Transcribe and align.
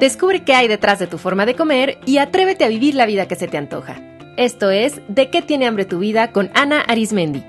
Descubre 0.00 0.44
qué 0.44 0.54
hay 0.54 0.68
detrás 0.68 1.00
de 1.00 1.08
tu 1.08 1.18
forma 1.18 1.44
de 1.44 1.56
comer 1.56 1.98
y 2.06 2.18
atrévete 2.18 2.64
a 2.64 2.68
vivir 2.68 2.94
la 2.94 3.04
vida 3.04 3.26
que 3.26 3.34
se 3.34 3.48
te 3.48 3.56
antoja. 3.56 4.00
Esto 4.36 4.70
es 4.70 5.00
De 5.08 5.30
qué 5.30 5.42
tiene 5.42 5.66
hambre 5.66 5.84
tu 5.84 5.98
vida 5.98 6.30
con 6.30 6.50
Ana 6.54 6.80
Arismendi. 6.82 7.42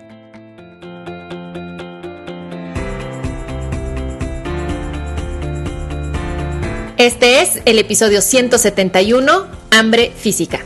Este 6.98 7.42
es 7.42 7.62
el 7.66 7.78
episodio 7.78 8.22
171, 8.22 9.48
Hambre 9.72 10.12
Física. 10.18 10.60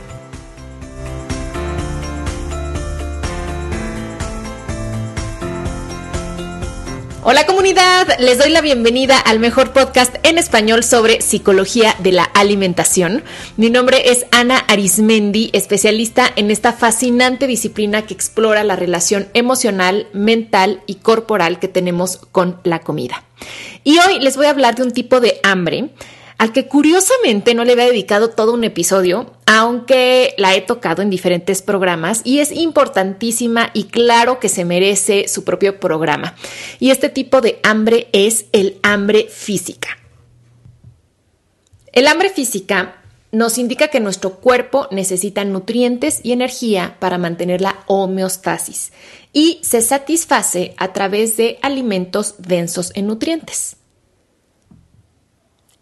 Hola 7.26 7.46
comunidad, 7.46 8.06
les 8.18 8.36
doy 8.36 8.50
la 8.50 8.60
bienvenida 8.60 9.18
al 9.18 9.38
mejor 9.38 9.72
podcast 9.72 10.16
en 10.24 10.36
español 10.36 10.84
sobre 10.84 11.22
psicología 11.22 11.96
de 12.00 12.12
la 12.12 12.24
alimentación. 12.24 13.24
Mi 13.56 13.70
nombre 13.70 14.10
es 14.10 14.26
Ana 14.30 14.58
Arismendi, 14.68 15.48
especialista 15.54 16.30
en 16.36 16.50
esta 16.50 16.74
fascinante 16.74 17.46
disciplina 17.46 18.02
que 18.02 18.12
explora 18.12 18.62
la 18.62 18.76
relación 18.76 19.26
emocional, 19.32 20.06
mental 20.12 20.82
y 20.86 20.96
corporal 20.96 21.58
que 21.60 21.68
tenemos 21.68 22.18
con 22.30 22.60
la 22.62 22.80
comida. 22.80 23.24
Y 23.84 23.96
hoy 24.00 24.20
les 24.20 24.36
voy 24.36 24.44
a 24.44 24.50
hablar 24.50 24.74
de 24.74 24.82
un 24.82 24.90
tipo 24.90 25.20
de 25.20 25.40
hambre 25.44 25.88
al 26.44 26.52
que 26.52 26.68
curiosamente 26.68 27.54
no 27.54 27.64
le 27.64 27.72
había 27.72 27.86
dedicado 27.86 28.28
todo 28.28 28.52
un 28.52 28.64
episodio, 28.64 29.32
aunque 29.46 30.34
la 30.36 30.54
he 30.54 30.60
tocado 30.60 31.00
en 31.00 31.08
diferentes 31.08 31.62
programas 31.62 32.20
y 32.22 32.40
es 32.40 32.52
importantísima 32.52 33.70
y 33.72 33.84
claro 33.84 34.40
que 34.40 34.50
se 34.50 34.66
merece 34.66 35.26
su 35.26 35.42
propio 35.42 35.80
programa. 35.80 36.36
Y 36.80 36.90
este 36.90 37.08
tipo 37.08 37.40
de 37.40 37.60
hambre 37.62 38.08
es 38.12 38.44
el 38.52 38.78
hambre 38.82 39.28
física. 39.30 39.88
El 41.92 42.06
hambre 42.08 42.28
física 42.28 42.96
nos 43.32 43.56
indica 43.56 43.88
que 43.88 44.00
nuestro 44.00 44.34
cuerpo 44.34 44.86
necesita 44.90 45.46
nutrientes 45.46 46.20
y 46.22 46.32
energía 46.32 46.98
para 46.98 47.16
mantener 47.16 47.62
la 47.62 47.78
homeostasis 47.86 48.92
y 49.32 49.60
se 49.62 49.80
satisface 49.80 50.74
a 50.76 50.92
través 50.92 51.38
de 51.38 51.58
alimentos 51.62 52.34
densos 52.36 52.92
en 52.94 53.06
nutrientes. 53.06 53.78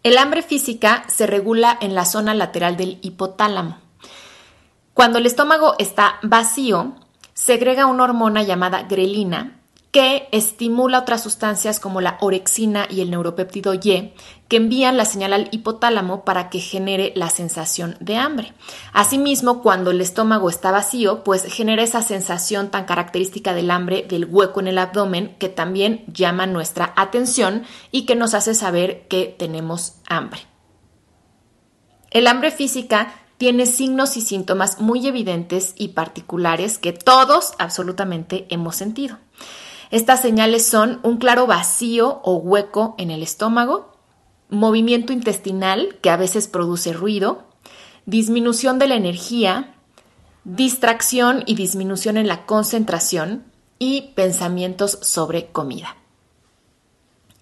El 0.03 0.17
hambre 0.17 0.43
física 0.43 1.05
se 1.07 1.25
regula 1.25 1.77
en 1.79 1.95
la 1.95 2.03
zona 2.03 2.33
lateral 2.33 2.75
del 2.75 2.99
hipotálamo. 3.01 3.77
Cuando 4.93 5.17
el 5.17 5.25
estómago 5.25 5.75
está 5.79 6.15
vacío, 6.21 6.93
segrega 7.33 7.85
una 7.85 8.03
hormona 8.03 8.43
llamada 8.43 8.83
grelina 8.83 9.61
que 9.91 10.27
estimula 10.31 10.99
otras 10.99 11.23
sustancias 11.23 11.79
como 11.79 12.01
la 12.01 12.17
orexina 12.19 12.85
y 12.89 12.99
el 12.99 13.11
neuropéptido 13.11 13.75
Y, 13.75 14.11
que 14.53 14.57
envían 14.57 14.97
la 14.97 15.05
señal 15.05 15.33
al 15.33 15.47
hipotálamo 15.49 16.23
para 16.23 16.51
que 16.51 16.59
genere 16.59 17.11
la 17.15 17.31
sensación 17.31 17.97
de 17.99 18.17
hambre. 18.17 18.53
Asimismo, 18.93 19.63
cuando 19.63 19.89
el 19.89 19.99
estómago 19.99 20.47
está 20.47 20.69
vacío, 20.69 21.23
pues 21.23 21.51
genera 21.51 21.81
esa 21.81 22.03
sensación 22.03 22.69
tan 22.69 22.85
característica 22.85 23.55
del 23.55 23.71
hambre 23.71 24.05
del 24.07 24.25
hueco 24.25 24.59
en 24.59 24.67
el 24.67 24.77
abdomen 24.77 25.35
que 25.39 25.49
también 25.49 26.05
llama 26.05 26.45
nuestra 26.45 26.93
atención 26.95 27.63
y 27.89 28.05
que 28.05 28.15
nos 28.15 28.35
hace 28.35 28.53
saber 28.53 29.07
que 29.07 29.35
tenemos 29.39 29.95
hambre. 30.07 30.41
El 32.11 32.27
hambre 32.27 32.51
física 32.51 33.11
tiene 33.39 33.65
signos 33.65 34.17
y 34.17 34.21
síntomas 34.21 34.79
muy 34.79 35.07
evidentes 35.07 35.73
y 35.79 35.87
particulares 35.87 36.77
que 36.77 36.93
todos 36.93 37.53
absolutamente 37.57 38.45
hemos 38.51 38.75
sentido. 38.75 39.17
Estas 39.89 40.21
señales 40.21 40.63
son 40.63 40.99
un 41.01 41.17
claro 41.17 41.47
vacío 41.47 42.21
o 42.23 42.35
hueco 42.35 42.93
en 42.99 43.09
el 43.09 43.23
estómago, 43.23 43.92
movimiento 44.49 45.13
intestinal 45.13 45.97
que 46.01 46.09
a 46.09 46.17
veces 46.17 46.47
produce 46.47 46.93
ruido, 46.93 47.43
disminución 48.05 48.79
de 48.79 48.87
la 48.87 48.95
energía, 48.95 49.75
distracción 50.43 51.43
y 51.45 51.55
disminución 51.55 52.17
en 52.17 52.27
la 52.27 52.45
concentración 52.45 53.43
y 53.79 54.13
pensamientos 54.15 54.99
sobre 55.01 55.47
comida. 55.47 55.95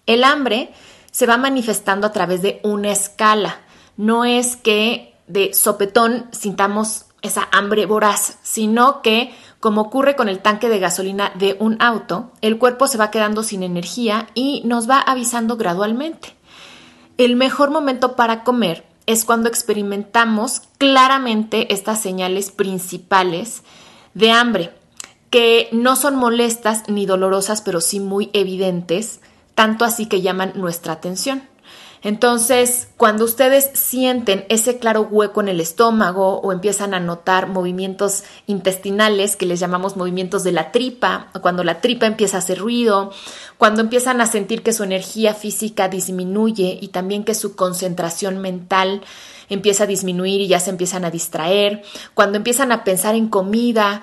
El 0.06 0.24
hambre 0.24 0.72
se 1.10 1.26
va 1.26 1.36
manifestando 1.36 2.06
a 2.06 2.12
través 2.12 2.42
de 2.42 2.60
una 2.64 2.90
escala. 2.90 3.60
No 3.96 4.24
es 4.24 4.56
que 4.56 5.14
de 5.26 5.54
sopetón 5.54 6.28
sintamos 6.32 7.06
esa 7.22 7.48
hambre 7.52 7.86
voraz, 7.86 8.38
sino 8.42 9.02
que 9.02 9.32
como 9.60 9.82
ocurre 9.82 10.16
con 10.16 10.28
el 10.28 10.40
tanque 10.40 10.68
de 10.68 10.80
gasolina 10.80 11.30
de 11.36 11.56
un 11.60 11.80
auto, 11.80 12.32
el 12.40 12.58
cuerpo 12.58 12.88
se 12.88 12.98
va 12.98 13.12
quedando 13.12 13.44
sin 13.44 13.62
energía 13.62 14.26
y 14.34 14.62
nos 14.64 14.90
va 14.90 15.00
avisando 15.00 15.56
gradualmente. 15.56 16.34
El 17.24 17.36
mejor 17.36 17.70
momento 17.70 18.16
para 18.16 18.42
comer 18.42 18.84
es 19.06 19.24
cuando 19.24 19.48
experimentamos 19.48 20.62
claramente 20.78 21.72
estas 21.72 22.02
señales 22.02 22.50
principales 22.50 23.62
de 24.12 24.32
hambre, 24.32 24.72
que 25.30 25.68
no 25.70 25.94
son 25.94 26.16
molestas 26.16 26.82
ni 26.88 27.06
dolorosas, 27.06 27.62
pero 27.62 27.80
sí 27.80 28.00
muy 28.00 28.28
evidentes, 28.32 29.20
tanto 29.54 29.84
así 29.84 30.06
que 30.06 30.20
llaman 30.20 30.54
nuestra 30.56 30.94
atención. 30.94 31.44
Entonces, 32.04 32.88
cuando 32.96 33.24
ustedes 33.24 33.70
sienten 33.74 34.44
ese 34.48 34.78
claro 34.78 35.02
hueco 35.02 35.40
en 35.40 35.46
el 35.46 35.60
estómago 35.60 36.40
o 36.40 36.50
empiezan 36.50 36.94
a 36.94 37.00
notar 37.00 37.48
movimientos 37.48 38.24
intestinales 38.48 39.36
que 39.36 39.46
les 39.46 39.60
llamamos 39.60 39.96
movimientos 39.96 40.42
de 40.42 40.50
la 40.50 40.72
tripa, 40.72 41.28
cuando 41.40 41.62
la 41.62 41.80
tripa 41.80 42.06
empieza 42.06 42.38
a 42.38 42.40
hacer 42.40 42.58
ruido, 42.58 43.12
cuando 43.62 43.80
empiezan 43.80 44.20
a 44.20 44.26
sentir 44.26 44.64
que 44.64 44.72
su 44.72 44.82
energía 44.82 45.34
física 45.34 45.86
disminuye 45.86 46.80
y 46.80 46.88
también 46.88 47.22
que 47.22 47.32
su 47.32 47.54
concentración 47.54 48.38
mental 48.38 49.02
empieza 49.48 49.84
a 49.84 49.86
disminuir 49.86 50.40
y 50.40 50.48
ya 50.48 50.58
se 50.58 50.70
empiezan 50.70 51.04
a 51.04 51.12
distraer, 51.12 51.84
cuando 52.12 52.38
empiezan 52.38 52.72
a 52.72 52.82
pensar 52.82 53.14
en 53.14 53.28
comida 53.28 54.02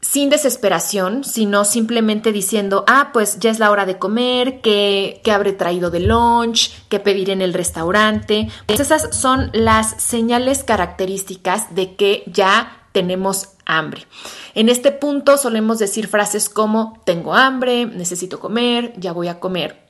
sin 0.00 0.30
desesperación, 0.30 1.24
sino 1.24 1.64
simplemente 1.64 2.30
diciendo, 2.30 2.84
ah, 2.86 3.10
pues 3.12 3.40
ya 3.40 3.50
es 3.50 3.58
la 3.58 3.72
hora 3.72 3.84
de 3.84 3.98
comer, 3.98 4.60
¿qué, 4.60 5.20
habré 5.28 5.54
traído 5.54 5.90
de 5.90 5.98
lunch? 5.98 6.70
¿Qué 6.88 7.00
pedir 7.00 7.30
en 7.30 7.42
el 7.42 7.52
restaurante? 7.52 8.46
Pues 8.66 8.78
esas 8.78 9.12
son 9.12 9.50
las 9.54 10.00
señales 10.00 10.62
características 10.62 11.74
de 11.74 11.96
que 11.96 12.22
ya 12.28 12.86
tenemos 12.92 13.53
hambre. 13.66 14.06
En 14.54 14.68
este 14.68 14.92
punto 14.92 15.36
solemos 15.38 15.78
decir 15.78 16.08
frases 16.08 16.48
como 16.48 17.00
tengo 17.04 17.34
hambre, 17.34 17.86
necesito 17.86 18.40
comer, 18.40 18.92
ya 18.96 19.12
voy 19.12 19.28
a 19.28 19.40
comer. 19.40 19.84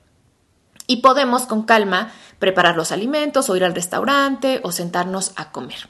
Y 0.86 0.96
podemos 0.98 1.42
con 1.42 1.62
calma 1.62 2.12
preparar 2.38 2.76
los 2.76 2.92
alimentos 2.92 3.48
o 3.48 3.56
ir 3.56 3.64
al 3.64 3.74
restaurante 3.74 4.60
o 4.62 4.72
sentarnos 4.72 5.32
a 5.36 5.50
comer. 5.50 5.88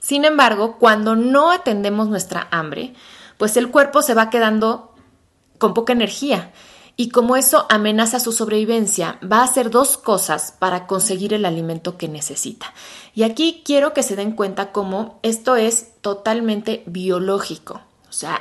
Sin 0.00 0.24
embargo, 0.24 0.76
cuando 0.78 1.16
no 1.16 1.50
atendemos 1.50 2.08
nuestra 2.08 2.46
hambre, 2.50 2.94
pues 3.38 3.56
el 3.56 3.70
cuerpo 3.70 4.02
se 4.02 4.14
va 4.14 4.30
quedando 4.30 4.94
con 5.58 5.74
poca 5.74 5.92
energía 5.92 6.52
y 6.96 7.10
como 7.10 7.36
eso 7.36 7.66
amenaza 7.68 8.18
su 8.18 8.32
sobrevivencia, 8.32 9.18
va 9.20 9.40
a 9.40 9.44
hacer 9.44 9.70
dos 9.70 9.98
cosas 9.98 10.54
para 10.58 10.86
conseguir 10.86 11.34
el 11.34 11.44
alimento 11.44 11.98
que 11.98 12.08
necesita. 12.08 12.72
Y 13.14 13.22
aquí 13.22 13.62
quiero 13.64 13.92
que 13.92 14.02
se 14.02 14.16
den 14.16 14.32
cuenta 14.32 14.72
cómo 14.72 15.18
esto 15.22 15.56
es 15.56 15.92
totalmente 16.00 16.82
biológico. 16.86 17.82
O 18.08 18.12
sea, 18.12 18.40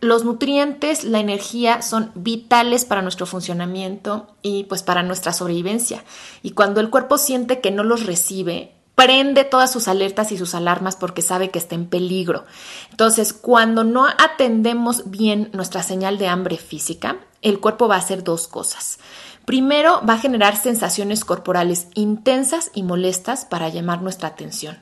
los 0.00 0.24
nutrientes, 0.24 1.04
la 1.04 1.20
energía 1.20 1.82
son 1.82 2.12
vitales 2.14 2.86
para 2.86 3.02
nuestro 3.02 3.26
funcionamiento 3.26 4.34
y 4.40 4.64
pues 4.64 4.82
para 4.82 5.02
nuestra 5.02 5.34
sobrevivencia. 5.34 6.04
Y 6.42 6.52
cuando 6.52 6.80
el 6.80 6.88
cuerpo 6.88 7.18
siente 7.18 7.60
que 7.60 7.70
no 7.70 7.84
los 7.84 8.06
recibe, 8.06 8.72
prende 9.00 9.44
todas 9.44 9.72
sus 9.72 9.88
alertas 9.88 10.30
y 10.30 10.36
sus 10.36 10.54
alarmas 10.54 10.94
porque 10.94 11.22
sabe 11.22 11.50
que 11.50 11.58
está 11.58 11.74
en 11.74 11.86
peligro. 11.86 12.44
Entonces, 12.90 13.32
cuando 13.32 13.82
no 13.82 14.06
atendemos 14.06 15.10
bien 15.10 15.48
nuestra 15.54 15.82
señal 15.82 16.18
de 16.18 16.28
hambre 16.28 16.58
física, 16.58 17.16
el 17.40 17.60
cuerpo 17.60 17.88
va 17.88 17.94
a 17.94 18.00
hacer 18.00 18.22
dos 18.24 18.46
cosas. 18.46 18.98
Primero, 19.46 20.02
va 20.06 20.14
a 20.14 20.18
generar 20.18 20.54
sensaciones 20.54 21.24
corporales 21.24 21.86
intensas 21.94 22.70
y 22.74 22.82
molestas 22.82 23.46
para 23.46 23.70
llamar 23.70 24.02
nuestra 24.02 24.28
atención. 24.28 24.78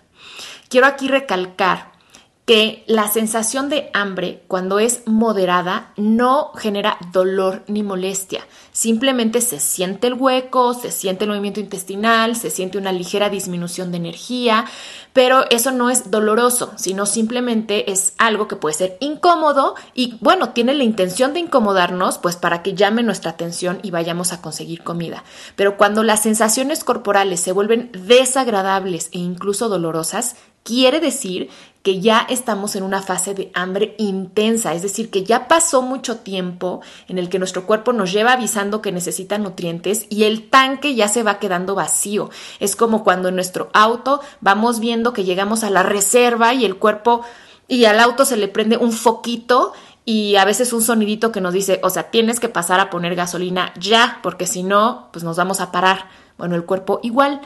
Quiero 0.69 0.89
aquí 0.89 1.07
recalcar 1.07 1.93
que 2.49 2.83
la 2.87 3.09
sensación 3.09 3.69
de 3.69 3.91
hambre, 3.93 4.43
cuando 4.49 4.79
es 4.79 5.03
moderada, 5.05 5.93
no 5.99 6.53
genera 6.55 6.97
dolor 7.13 7.63
ni 7.67 7.83
molestia. 7.83 8.41
Simplemente 8.73 9.43
se 9.43 9.61
siente 9.61 10.07
el 10.07 10.15
hueco, 10.15 10.73
se 10.73 10.91
siente 10.91 11.25
el 11.25 11.31
movimiento 11.31 11.61
intestinal, 11.61 12.37
se 12.37 12.49
siente 12.49 12.79
una 12.79 12.91
ligera 12.91 13.29
disminución 13.29 13.91
de 13.91 13.99
energía, 13.99 14.65
pero 15.13 15.45
eso 15.51 15.73
no 15.73 15.91
es 15.91 16.11
doloroso, 16.11 16.73
sino 16.77 17.05
simplemente 17.05 17.91
es 17.93 18.15
algo 18.17 18.49
que 18.49 18.57
puede 18.57 18.77
ser 18.77 18.97
incómodo 19.01 19.75
y 19.93 20.17
bueno, 20.23 20.51
tiene 20.55 20.73
la 20.73 20.85
intención 20.85 21.35
de 21.35 21.41
incomodarnos, 21.41 22.17
pues 22.17 22.37
para 22.37 22.63
que 22.63 22.73
llame 22.73 23.03
nuestra 23.03 23.33
atención 23.33 23.79
y 23.83 23.91
vayamos 23.91 24.33
a 24.33 24.41
conseguir 24.41 24.83
comida. 24.83 25.23
Pero 25.55 25.77
cuando 25.77 26.03
las 26.03 26.23
sensaciones 26.23 26.83
corporales 26.83 27.41
se 27.41 27.53
vuelven 27.53 27.91
desagradables 27.93 29.11
e 29.13 29.19
incluso 29.19 29.69
dolorosas, 29.69 30.37
quiere 30.63 31.01
decir 31.01 31.51
que 31.83 32.01
ya 32.01 32.27
estamos 32.29 32.77
en 32.77 32.83
una 32.83 33.01
fase 33.01 33.35
de 33.35 33.51
hambre 33.55 33.95
intensa, 33.99 34.75
es 34.75 34.83
decir, 34.83 35.11
que 35.11 35.25
ya 35.25 35.49
pasó 35.49 35.81
mucho 35.81 36.19
tiempo 36.19 36.83
en 37.07 37.19
el 37.19 37.31
que 37.31 37.39
nuestro 37.39 37.65
cuerpo 37.67 37.93
nos 37.93 38.13
lleva 38.13 38.33
avisando 38.33 38.83
que 38.83 38.93
necesita 38.93 39.39
nutrientes 39.39 40.07
y 40.11 40.25
el 40.25 40.51
tanque 40.51 40.95
ya 40.95 41.09
se 41.09 41.23
va 41.23 41.39
quedando 41.39 41.75
vacío. 41.75 42.31
Es 42.61 42.77
como 42.77 43.05
cuando 43.05 43.29
en 43.29 43.37
nuestro 43.37 43.71
auto 43.73 44.21
vamos 44.41 44.81
viendo 44.81 45.13
que 45.13 45.25
llegamos 45.25 45.65
a 45.65 45.71
la 45.71 45.83
reserva 45.83 46.53
y 46.53 46.65
el 46.65 46.77
cuerpo 46.77 47.23
y 47.69 47.85
al 47.87 48.01
auto 48.01 48.25
se 48.25 48.37
le 48.37 48.49
prende 48.49 48.77
un 48.77 48.93
foquito 48.93 49.73
y 50.05 50.37
a 50.37 50.45
veces 50.45 50.73
un 50.73 50.83
sonidito 50.83 51.33
que 51.33 51.41
nos 51.41 51.53
dice, 51.53 51.81
o 51.83 51.91
sea, 51.91 52.11
tienes 52.11 52.41
que 52.41 52.49
pasar 52.49 52.81
a 52.81 52.91
poner 52.91 53.15
gasolina 53.15 53.73
ya, 53.79 54.21
porque 54.23 54.47
si 54.47 54.63
no, 54.63 55.09
pues 55.13 55.23
nos 55.23 55.37
vamos 55.37 55.61
a 55.61 55.71
parar. 55.71 56.09
Bueno, 56.39 56.55
el 56.55 56.65
cuerpo 56.65 57.01
igual 57.03 57.41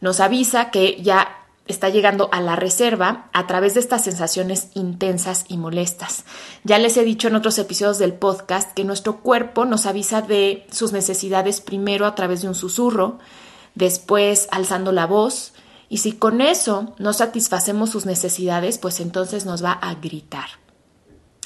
nos 0.00 0.20
avisa 0.20 0.70
que 0.70 1.02
ya 1.02 1.37
está 1.68 1.90
llegando 1.90 2.28
a 2.32 2.40
la 2.40 2.56
reserva 2.56 3.28
a 3.32 3.46
través 3.46 3.74
de 3.74 3.80
estas 3.80 4.02
sensaciones 4.02 4.68
intensas 4.74 5.44
y 5.48 5.58
molestas. 5.58 6.24
Ya 6.64 6.78
les 6.78 6.96
he 6.96 7.04
dicho 7.04 7.28
en 7.28 7.36
otros 7.36 7.58
episodios 7.58 7.98
del 7.98 8.14
podcast 8.14 8.72
que 8.72 8.84
nuestro 8.84 9.20
cuerpo 9.20 9.64
nos 9.64 9.86
avisa 9.86 10.22
de 10.22 10.66
sus 10.72 10.92
necesidades 10.92 11.60
primero 11.60 12.06
a 12.06 12.14
través 12.14 12.42
de 12.42 12.48
un 12.48 12.54
susurro, 12.54 13.18
después 13.74 14.48
alzando 14.50 14.90
la 14.92 15.06
voz, 15.06 15.52
y 15.88 15.98
si 15.98 16.12
con 16.12 16.40
eso 16.40 16.94
no 16.98 17.12
satisfacemos 17.12 17.90
sus 17.90 18.04
necesidades, 18.04 18.78
pues 18.78 19.00
entonces 19.00 19.46
nos 19.46 19.64
va 19.64 19.72
a 19.72 19.94
gritar. 19.94 20.48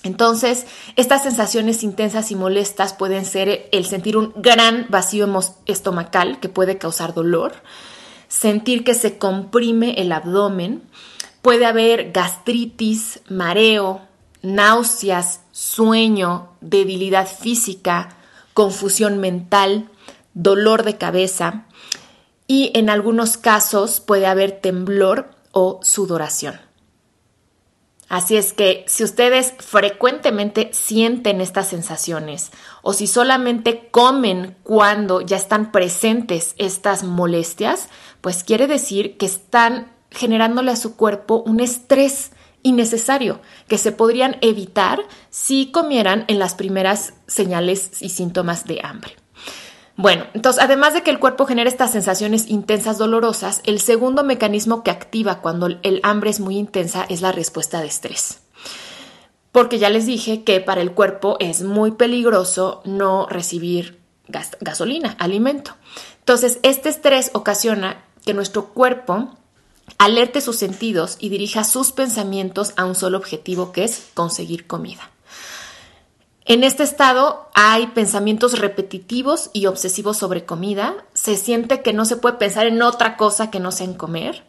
Entonces, 0.04 0.66
estas 0.96 1.22
sensaciones 1.22 1.84
intensas 1.84 2.32
y 2.32 2.34
molestas 2.34 2.92
pueden 2.92 3.24
ser 3.24 3.68
el 3.70 3.84
sentir 3.84 4.16
un 4.16 4.32
gran 4.36 4.86
vacío 4.88 5.28
estomacal 5.66 6.40
que 6.40 6.48
puede 6.48 6.76
causar 6.76 7.14
dolor, 7.14 7.52
sentir 8.32 8.82
que 8.82 8.94
se 8.94 9.18
comprime 9.18 10.00
el 10.00 10.10
abdomen, 10.10 10.82
puede 11.42 11.66
haber 11.66 12.12
gastritis, 12.12 13.20
mareo, 13.28 14.00
náuseas, 14.40 15.42
sueño, 15.52 16.48
debilidad 16.62 17.28
física, 17.28 18.16
confusión 18.54 19.18
mental, 19.18 19.90
dolor 20.32 20.82
de 20.82 20.96
cabeza 20.96 21.66
y 22.46 22.70
en 22.74 22.88
algunos 22.88 23.36
casos 23.36 24.00
puede 24.00 24.26
haber 24.26 24.52
temblor 24.52 25.30
o 25.52 25.80
sudoración. 25.82 26.58
Así 28.08 28.36
es 28.36 28.54
que 28.54 28.84
si 28.88 29.04
ustedes 29.04 29.54
frecuentemente 29.58 30.70
sienten 30.72 31.42
estas 31.42 31.68
sensaciones 31.68 32.50
o 32.80 32.94
si 32.94 33.06
solamente 33.06 33.88
comen 33.90 34.56
cuando 34.62 35.20
ya 35.20 35.36
están 35.36 35.70
presentes 35.70 36.54
estas 36.56 37.04
molestias, 37.04 37.88
pues 38.22 38.44
quiere 38.44 38.66
decir 38.66 39.18
que 39.18 39.26
están 39.26 39.92
generándole 40.10 40.70
a 40.70 40.76
su 40.76 40.96
cuerpo 40.96 41.42
un 41.44 41.60
estrés 41.60 42.30
innecesario 42.62 43.40
que 43.68 43.76
se 43.76 43.92
podrían 43.92 44.38
evitar 44.40 45.00
si 45.30 45.70
comieran 45.70 46.24
en 46.28 46.38
las 46.38 46.54
primeras 46.54 47.14
señales 47.26 48.00
y 48.00 48.08
síntomas 48.08 48.64
de 48.64 48.80
hambre. 48.82 49.16
Bueno, 49.96 50.24
entonces, 50.32 50.62
además 50.62 50.94
de 50.94 51.02
que 51.02 51.10
el 51.10 51.18
cuerpo 51.18 51.44
genera 51.44 51.68
estas 51.68 51.92
sensaciones 51.92 52.48
intensas 52.48 52.96
dolorosas, 52.96 53.60
el 53.64 53.78
segundo 53.78 54.24
mecanismo 54.24 54.82
que 54.82 54.90
activa 54.90 55.40
cuando 55.40 55.66
el 55.66 56.00
hambre 56.02 56.30
es 56.30 56.40
muy 56.40 56.56
intensa 56.56 57.04
es 57.08 57.20
la 57.20 57.32
respuesta 57.32 57.80
de 57.80 57.88
estrés. 57.88 58.40
Porque 59.50 59.78
ya 59.78 59.90
les 59.90 60.06
dije 60.06 60.44
que 60.44 60.60
para 60.60 60.80
el 60.80 60.92
cuerpo 60.92 61.36
es 61.40 61.62
muy 61.62 61.90
peligroso 61.90 62.80
no 62.86 63.26
recibir 63.26 64.00
gasolina, 64.60 65.14
alimento. 65.18 65.72
Entonces, 66.20 66.58
este 66.62 66.88
estrés 66.88 67.30
ocasiona 67.34 68.02
que 68.24 68.34
nuestro 68.34 68.66
cuerpo 68.66 69.30
alerte 69.98 70.40
sus 70.40 70.56
sentidos 70.56 71.16
y 71.18 71.28
dirija 71.28 71.64
sus 71.64 71.92
pensamientos 71.92 72.72
a 72.76 72.84
un 72.84 72.94
solo 72.94 73.18
objetivo 73.18 73.72
que 73.72 73.84
es 73.84 74.08
conseguir 74.14 74.66
comida. 74.66 75.10
En 76.44 76.64
este 76.64 76.82
estado 76.82 77.48
hay 77.54 77.86
pensamientos 77.88 78.58
repetitivos 78.58 79.50
y 79.52 79.66
obsesivos 79.66 80.16
sobre 80.16 80.44
comida, 80.44 80.96
se 81.14 81.36
siente 81.36 81.82
que 81.82 81.92
no 81.92 82.04
se 82.04 82.16
puede 82.16 82.36
pensar 82.36 82.66
en 82.66 82.82
otra 82.82 83.16
cosa 83.16 83.50
que 83.50 83.60
no 83.60 83.70
sea 83.70 83.86
en 83.86 83.94
comer. 83.94 84.44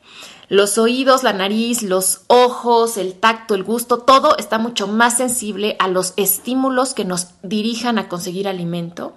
Los 0.49 0.77
oídos, 0.77 1.23
la 1.23 1.33
nariz, 1.33 1.83
los 1.83 2.21
ojos, 2.27 2.97
el 2.97 3.13
tacto, 3.13 3.53
el 3.53 3.63
gusto, 3.63 3.99
todo 3.99 4.37
está 4.37 4.57
mucho 4.57 4.87
más 4.87 5.17
sensible 5.17 5.75
a 5.79 5.87
los 5.87 6.13
estímulos 6.17 6.95
que 6.95 7.05
nos 7.05 7.27
dirijan 7.43 7.99
a 7.99 8.09
conseguir 8.09 8.47
alimento. 8.47 9.13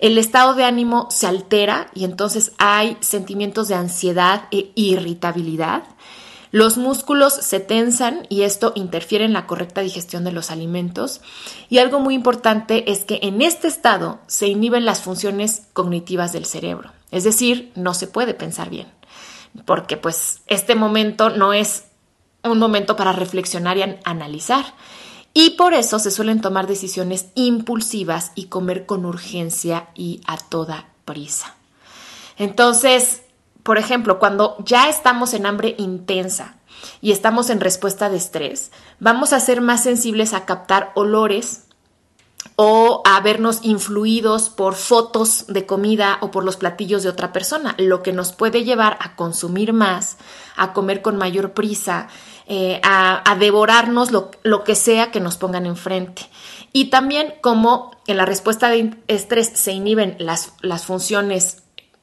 El 0.00 0.16
estado 0.16 0.54
de 0.54 0.64
ánimo 0.64 1.08
se 1.10 1.26
altera 1.26 1.90
y 1.94 2.04
entonces 2.04 2.52
hay 2.56 2.96
sentimientos 3.00 3.68
de 3.68 3.74
ansiedad 3.74 4.44
e 4.50 4.72
irritabilidad. 4.74 5.84
Los 6.52 6.78
músculos 6.78 7.34
se 7.34 7.60
tensan 7.60 8.26
y 8.30 8.42
esto 8.42 8.72
interfiere 8.74 9.26
en 9.26 9.34
la 9.34 9.46
correcta 9.46 9.82
digestión 9.82 10.24
de 10.24 10.32
los 10.32 10.50
alimentos. 10.50 11.20
Y 11.68 11.78
algo 11.78 12.00
muy 12.00 12.14
importante 12.14 12.90
es 12.90 13.04
que 13.04 13.20
en 13.22 13.42
este 13.42 13.68
estado 13.68 14.20
se 14.26 14.48
inhiben 14.48 14.86
las 14.86 15.02
funciones 15.02 15.66
cognitivas 15.74 16.32
del 16.32 16.46
cerebro. 16.46 16.90
Es 17.10 17.24
decir, 17.24 17.70
no 17.74 17.92
se 17.92 18.06
puede 18.06 18.32
pensar 18.32 18.70
bien. 18.70 18.88
Porque 19.66 19.98
pues 19.98 20.40
este 20.46 20.74
momento 20.74 21.28
no 21.28 21.52
es 21.52 21.84
un 22.42 22.58
momento 22.58 22.96
para 22.96 23.12
reflexionar 23.12 23.76
y 23.76 23.84
analizar. 24.04 24.64
Y 25.32 25.50
por 25.50 25.74
eso 25.74 25.98
se 25.98 26.10
suelen 26.10 26.40
tomar 26.40 26.66
decisiones 26.66 27.26
impulsivas 27.34 28.32
y 28.34 28.46
comer 28.46 28.86
con 28.86 29.04
urgencia 29.04 29.88
y 29.94 30.20
a 30.26 30.36
toda 30.36 30.88
prisa. 31.04 31.54
Entonces, 32.36 33.22
por 33.62 33.78
ejemplo, 33.78 34.18
cuando 34.18 34.56
ya 34.64 34.88
estamos 34.88 35.34
en 35.34 35.46
hambre 35.46 35.74
intensa 35.78 36.56
y 37.00 37.12
estamos 37.12 37.50
en 37.50 37.60
respuesta 37.60 38.08
de 38.08 38.16
estrés, 38.16 38.72
vamos 38.98 39.32
a 39.32 39.40
ser 39.40 39.60
más 39.60 39.82
sensibles 39.82 40.32
a 40.32 40.46
captar 40.46 40.92
olores 40.94 41.64
o 42.62 43.00
a 43.06 43.18
vernos 43.20 43.60
influidos 43.62 44.50
por 44.50 44.74
fotos 44.74 45.46
de 45.48 45.64
comida 45.64 46.18
o 46.20 46.30
por 46.30 46.44
los 46.44 46.58
platillos 46.58 47.02
de 47.02 47.08
otra 47.08 47.32
persona, 47.32 47.74
lo 47.78 48.02
que 48.02 48.12
nos 48.12 48.32
puede 48.32 48.64
llevar 48.64 48.98
a 49.00 49.16
consumir 49.16 49.72
más, 49.72 50.18
a 50.56 50.74
comer 50.74 51.00
con 51.00 51.16
mayor 51.16 51.52
prisa, 51.52 52.08
eh, 52.46 52.78
a, 52.84 53.34
devorarnos 53.40 54.10
lo, 54.12 54.64
que 54.64 54.74
sea 54.74 55.10
que 55.10 55.20
nos 55.20 55.38
pongan 55.38 55.64
enfrente. 55.64 56.28
Y 56.70 56.90
también 56.90 57.32
como 57.40 57.96
en 58.06 58.18
la 58.18 58.26
respuesta 58.26 58.68
de 58.68 58.94
estrés 59.08 59.50
se 59.54 59.72
inhiben 59.72 60.16
las, 60.18 60.52
las 60.60 60.84
funciones 60.84 61.59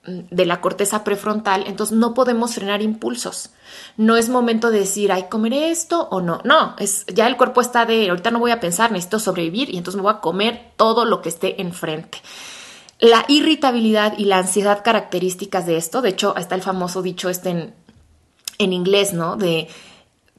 de 0.07 0.45
la 0.45 0.61
corteza 0.61 1.03
prefrontal, 1.03 1.65
entonces 1.67 1.95
no 1.95 2.13
podemos 2.13 2.55
frenar 2.55 2.81
impulsos. 2.81 3.51
No 3.97 4.15
es 4.15 4.29
momento 4.29 4.71
de 4.71 4.79
decir, 4.79 5.11
ay, 5.11 5.25
comeré 5.29 5.69
esto 5.69 6.07
o 6.09 6.21
no. 6.21 6.39
No, 6.45 6.75
es 6.79 7.05
ya 7.07 7.27
el 7.27 7.35
cuerpo 7.35 7.59
está 7.59 7.85
de, 7.85 8.09
ahorita 8.09 8.31
no 8.31 8.39
voy 8.39 8.51
a 8.51 8.61
pensar, 8.61 8.91
necesito 8.91 9.19
sobrevivir 9.19 9.69
y 9.69 9.77
entonces 9.77 9.97
me 9.97 10.03
voy 10.03 10.13
a 10.13 10.21
comer 10.21 10.71
todo 10.77 11.03
lo 11.03 11.21
que 11.21 11.29
esté 11.29 11.61
enfrente. 11.61 12.19
La 12.99 13.25
irritabilidad 13.27 14.17
y 14.17 14.25
la 14.25 14.37
ansiedad 14.37 14.81
características 14.83 15.65
de 15.65 15.77
esto, 15.77 16.01
de 16.01 16.09
hecho, 16.09 16.35
está 16.37 16.55
el 16.55 16.61
famoso 16.61 17.01
dicho 17.01 17.29
este 17.29 17.49
en, 17.49 17.75
en 18.57 18.73
inglés, 18.73 19.13
¿no? 19.13 19.35
De 19.35 19.67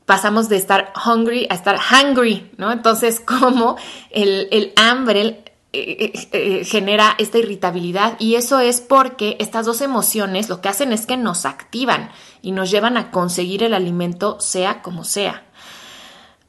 pasamos 0.06 0.48
de 0.48 0.56
estar 0.56 0.94
hungry 1.04 1.46
a 1.50 1.54
estar 1.54 1.78
hungry, 1.78 2.50
¿no? 2.56 2.72
Entonces, 2.72 3.20
como 3.26 3.76
el, 4.10 4.48
el 4.50 4.72
hambre, 4.76 5.20
eh, 5.20 5.47
eh, 5.80 6.12
eh, 6.32 6.64
genera 6.64 7.14
esta 7.18 7.38
irritabilidad 7.38 8.16
y 8.18 8.34
eso 8.36 8.60
es 8.60 8.80
porque 8.80 9.36
estas 9.40 9.66
dos 9.66 9.80
emociones 9.80 10.48
lo 10.48 10.60
que 10.60 10.68
hacen 10.68 10.92
es 10.92 11.06
que 11.06 11.16
nos 11.16 11.44
activan 11.46 12.10
y 12.42 12.52
nos 12.52 12.70
llevan 12.70 12.96
a 12.96 13.10
conseguir 13.10 13.62
el 13.62 13.74
alimento 13.74 14.40
sea 14.40 14.82
como 14.82 15.04
sea. 15.04 15.44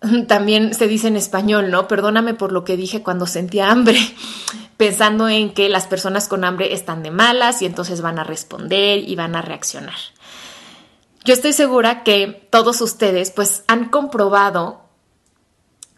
También 0.28 0.74
se 0.74 0.88
dice 0.88 1.08
en 1.08 1.16
español, 1.16 1.72
¿no? 1.72 1.88
Perdóname 1.88 2.34
por 2.34 2.52
lo 2.52 2.64
que 2.64 2.78
dije 2.78 3.04
cuando 3.04 3.26
sentía 3.26 3.72
hambre, 3.72 4.00
pensando 4.78 5.28
en 5.28 5.54
que 5.54 5.70
las 5.70 5.88
personas 5.88 6.28
con 6.28 6.44
hambre 6.44 6.74
están 6.74 7.04
de 7.04 7.12
malas 7.12 7.62
y 7.62 7.66
entonces 7.66 8.02
van 8.02 8.20
a 8.20 8.24
responder 8.24 9.00
y 9.00 9.16
van 9.16 9.36
a 9.36 9.42
reaccionar. 9.42 9.96
Yo 11.26 11.34
estoy 11.34 11.54
segura 11.54 12.04
que 12.04 12.48
todos 12.50 12.82
ustedes 12.82 13.32
pues 13.32 13.64
han 13.68 13.90
comprobado 13.90 14.82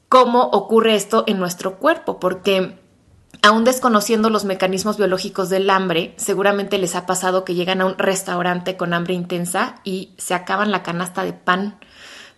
cómo 0.10 0.44
ocurre 0.44 0.96
esto 0.96 1.24
en 1.26 1.40
nuestro 1.40 1.78
cuerpo, 1.78 2.20
porque 2.20 2.81
Aún 3.44 3.64
desconociendo 3.64 4.30
los 4.30 4.46
mecanismos 4.46 4.98
biológicos 4.98 5.50
del 5.50 5.70
hambre, 5.70 6.14
seguramente 6.18 6.78
les 6.78 6.96
ha 6.96 7.06
pasado 7.06 7.44
que 7.44 7.56
llegan 7.56 7.82
a 7.82 7.86
un 7.86 7.98
restaurante 7.98 8.78
con 8.78 8.94
hambre 8.94 9.16
intensa 9.16 9.76
y 9.84 10.12
se 10.18 10.36
acaban 10.36 10.72
la 10.72 10.84
canasta 10.84 11.24
de 11.24 11.34
pan 11.34 11.80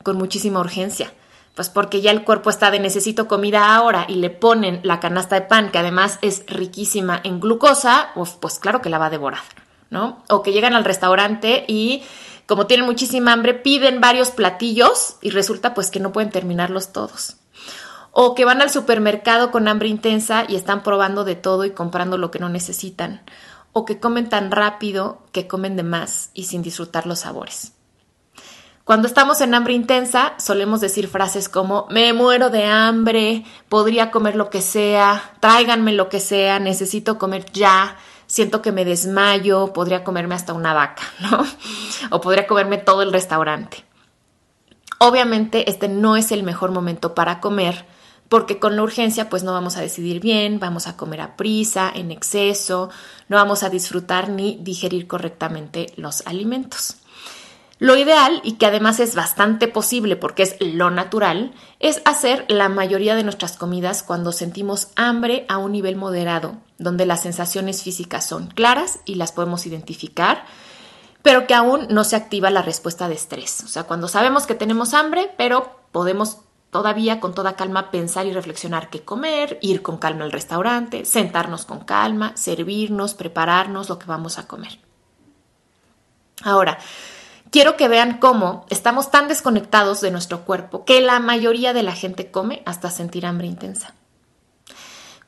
con 0.02 0.18
muchísima 0.18 0.62
urgencia. 0.62 1.12
Pues 1.56 1.70
porque 1.70 2.02
ya 2.02 2.12
el 2.12 2.24
cuerpo 2.24 2.50
está 2.50 2.72
de 2.72 2.80
necesito 2.80 3.28
comida 3.28 3.76
ahora 3.76 4.06
y 4.08 4.16
le 4.16 4.30
ponen 4.30 4.80
la 4.84 5.00
canasta 5.00 5.36
de 5.36 5.46
pan, 5.46 5.72
que 5.72 5.78
además 5.78 6.20
es 6.22 6.46
riquísima 6.48 7.20
en 7.24 7.40
glucosa, 7.40 8.12
pues 8.40 8.60
claro 8.60 8.82
que 8.82 8.90
la 8.90 8.98
va 8.98 9.08
a 9.08 9.12
devorar, 9.12 9.44
¿no? 9.90 10.24
O 10.30 10.42
que 10.42 10.54
llegan 10.54 10.74
al 10.74 10.86
restaurante 10.86 11.66
y 11.68 12.04
como 12.48 12.66
tienen 12.66 12.86
muchísima 12.86 13.34
hambre, 13.34 13.54
piden 13.54 14.00
varios 14.00 14.32
platillos 14.32 15.18
y 15.22 15.32
resulta 15.32 15.74
pues 15.74 15.92
que 15.92 16.00
no 16.00 16.12
pueden 16.12 16.32
terminarlos 16.32 16.92
todos 16.92 17.36
o 18.16 18.36
que 18.36 18.46
van 18.46 18.62
al 18.62 18.70
supermercado 18.70 19.52
con 19.52 19.68
hambre 19.68 19.90
intensa 19.90 20.46
y 20.48 20.56
están 20.56 20.84
probando 20.84 21.26
de 21.26 21.36
todo 21.36 21.66
y 21.66 21.72
comprando 21.72 22.18
lo 22.18 22.30
que 22.32 22.40
no 22.40 22.48
necesitan, 22.48 23.22
o 23.74 23.86
que 23.86 24.00
comen 24.00 24.30
tan 24.30 24.52
rápido 24.52 25.24
que 25.32 25.48
comen 25.48 25.76
de 25.76 25.84
más 25.84 26.30
y 26.36 26.46
sin 26.46 26.62
disfrutar 26.62 27.08
los 27.08 27.22
sabores. 27.22 27.74
Cuando 28.84 29.08
estamos 29.08 29.42
en 29.42 29.56
hambre 29.56 29.74
intensa, 29.74 30.34
solemos 30.38 30.80
decir 30.80 31.08
frases 31.08 31.50
como 31.50 31.88
me 31.90 32.14
muero 32.14 32.50
de 32.52 32.66
hambre, 32.66 33.46
podría 33.68 34.12
comer 34.12 34.36
lo 34.36 34.50
que 34.50 34.62
sea, 34.62 35.34
tráiganme 35.40 35.94
lo 35.94 36.08
que 36.08 36.20
sea, 36.20 36.60
necesito 36.60 37.18
comer 37.18 37.46
ya, 37.52 37.98
siento 38.28 38.62
que 38.62 38.72
me 38.72 38.86
desmayo, 38.86 39.74
podría 39.74 40.04
comerme 40.04 40.36
hasta 40.36 40.54
una 40.54 40.74
vaca, 40.74 41.04
¿no? 41.20 41.46
O 42.12 42.22
podría 42.22 42.46
comerme 42.46 42.78
todo 42.78 43.02
el 43.02 43.12
restaurante. 43.12 43.86
Obviamente 45.00 45.70
este 45.70 45.88
no 45.88 46.16
es 46.16 46.32
el 46.32 46.44
mejor 46.44 46.72
momento 46.72 47.16
para 47.16 47.40
comer, 47.40 47.86
porque 48.30 48.60
con 48.60 48.76
la 48.76 48.84
urgencia 48.84 49.30
pues 49.30 49.44
no 49.44 49.54
vamos 49.54 49.78
a 49.78 49.82
decidir 49.82 50.20
bien, 50.20 50.60
vamos 50.60 50.88
a 50.88 50.98
comer 50.98 51.22
a 51.22 51.36
prisa, 51.36 51.92
en 51.94 52.12
exceso, 52.12 52.90
no 53.30 53.38
vamos 53.38 53.64
a 53.64 53.70
disfrutar 53.70 54.30
ni 54.30 54.58
digerir 54.62 55.08
correctamente 55.08 55.94
los 55.98 56.26
alimentos. 56.26 56.98
Lo 57.84 57.98
ideal, 57.98 58.40
y 58.46 58.54
que 58.54 58.66
además 58.66 59.02
es 59.02 59.14
bastante 59.14 59.68
posible 59.68 60.16
porque 60.16 60.44
es 60.44 60.56
lo 60.62 60.90
natural, 60.90 61.54
es 61.80 62.02
hacer 62.06 62.46
la 62.48 62.70
mayoría 62.70 63.14
de 63.14 63.24
nuestras 63.24 63.58
comidas 63.58 64.04
cuando 64.04 64.32
sentimos 64.32 64.90
hambre 64.96 65.46
a 65.50 65.58
un 65.58 65.74
nivel 65.74 65.98
moderado, 65.98 66.56
donde 66.78 67.06
las 67.06 67.24
sensaciones 67.24 67.84
físicas 67.84 68.26
son 68.26 68.48
claras 68.48 69.00
y 69.04 69.16
las 69.16 69.34
podemos 69.34 69.66
identificar, 69.66 70.46
pero 71.24 71.46
que 71.46 71.56
aún 71.56 71.88
no 71.90 72.04
se 72.04 72.16
activa 72.16 72.50
la 72.52 72.62
respuesta 72.62 73.10
de 73.10 73.16
estrés. 73.16 73.64
O 73.66 73.68
sea, 73.68 73.84
cuando 73.84 74.08
sabemos 74.08 74.46
que 74.46 74.56
tenemos 74.56 74.94
hambre, 74.94 75.32
pero 75.38 75.78
podemos 75.92 76.38
todavía 76.74 77.22
con 77.22 77.34
toda 77.34 77.56
calma 77.56 77.90
pensar 77.90 78.26
y 78.26 78.34
reflexionar 78.34 78.90
qué 78.90 79.06
comer, 79.06 79.58
ir 79.62 79.82
con 79.82 79.98
calma 79.98 80.26
al 80.26 80.34
restaurante, 80.34 81.06
sentarnos 81.06 81.64
con 81.64 81.86
calma, 81.86 82.36
servirnos, 82.36 83.14
prepararnos 83.14 83.88
lo 83.88 83.98
que 83.98 84.08
vamos 84.08 84.38
a 84.38 84.48
comer. 84.48 84.78
Ahora, 86.44 86.78
quiero 87.50 87.78
que 87.78 87.88
vean 87.88 88.18
cómo 88.18 88.66
estamos 88.70 89.10
tan 89.12 89.30
desconectados 89.30 90.02
de 90.02 90.12
nuestro 90.12 90.42
cuerpo 90.42 90.84
que 90.84 91.00
la 91.00 91.22
mayoría 91.22 91.72
de 91.72 91.84
la 91.84 91.94
gente 91.94 92.30
come 92.30 92.62
hasta 92.66 92.92
sentir 92.92 93.26
hambre 93.26 93.48
intensa. 93.48 93.94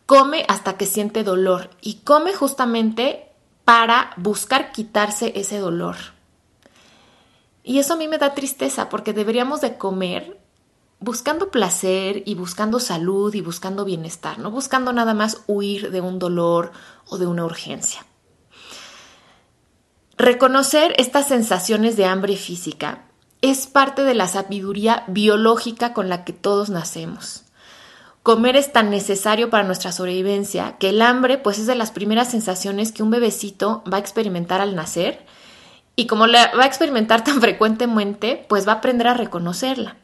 Come 0.06 0.44
hasta 0.50 0.76
que 0.76 0.86
siente 0.86 1.24
dolor 1.24 1.70
y 1.80 2.02
come 2.04 2.34
justamente 2.34 3.32
para 3.64 4.12
buscar 4.18 4.72
quitarse 4.74 5.32
ese 5.36 5.60
dolor. 5.60 5.96
Y 7.64 7.80
eso 7.80 7.94
a 7.94 7.98
mí 7.98 8.08
me 8.08 8.18
da 8.18 8.36
tristeza 8.36 8.90
porque 8.90 9.14
deberíamos 9.14 9.62
de 9.62 9.78
comer 9.78 10.45
buscando 11.06 11.52
placer 11.52 12.24
y 12.26 12.34
buscando 12.34 12.80
salud 12.80 13.34
y 13.36 13.42
buscando 13.42 13.86
bienestar, 13.86 14.40
no 14.40 14.50
buscando 14.50 14.92
nada 14.92 15.14
más 15.14 15.44
huir 15.46 15.92
de 15.92 16.02
un 16.02 16.18
dolor 16.18 16.72
o 17.08 17.20
de 17.20 17.28
una 17.28 17.46
urgencia. 17.46 18.04
Reconocer 20.18 20.96
estas 20.98 21.28
sensaciones 21.28 21.96
de 21.96 22.06
hambre 22.06 22.36
física 22.36 23.04
es 23.42 23.68
parte 23.68 24.04
de 24.04 24.16
la 24.16 24.28
sabiduría 24.28 25.04
biológica 25.08 25.94
con 25.94 26.10
la 26.10 26.26
que 26.26 26.34
todos 26.34 26.72
nacemos. 26.72 27.44
Comer 28.24 28.56
es 28.56 28.74
tan 28.74 28.90
necesario 28.90 29.52
para 29.52 29.64
nuestra 29.64 29.92
sobrevivencia 29.92 30.78
que 30.80 30.90
el 30.90 31.04
hambre 31.04 31.38
pues 31.38 31.60
es 31.60 31.68
de 31.68 31.76
las 31.76 31.92
primeras 31.92 32.32
sensaciones 32.32 32.92
que 32.92 33.04
un 33.04 33.12
bebecito 33.12 33.84
va 33.92 33.98
a 33.98 34.00
experimentar 34.00 34.60
al 34.60 34.76
nacer 34.76 35.24
y 35.96 36.08
como 36.08 36.26
la 36.26 36.52
va 36.58 36.64
a 36.64 36.68
experimentar 36.68 37.24
tan 37.24 37.42
frecuentemente 37.42 38.44
pues 38.50 38.68
va 38.68 38.72
a 38.72 38.76
aprender 38.78 39.08
a 39.08 39.14
reconocerla 39.14 39.98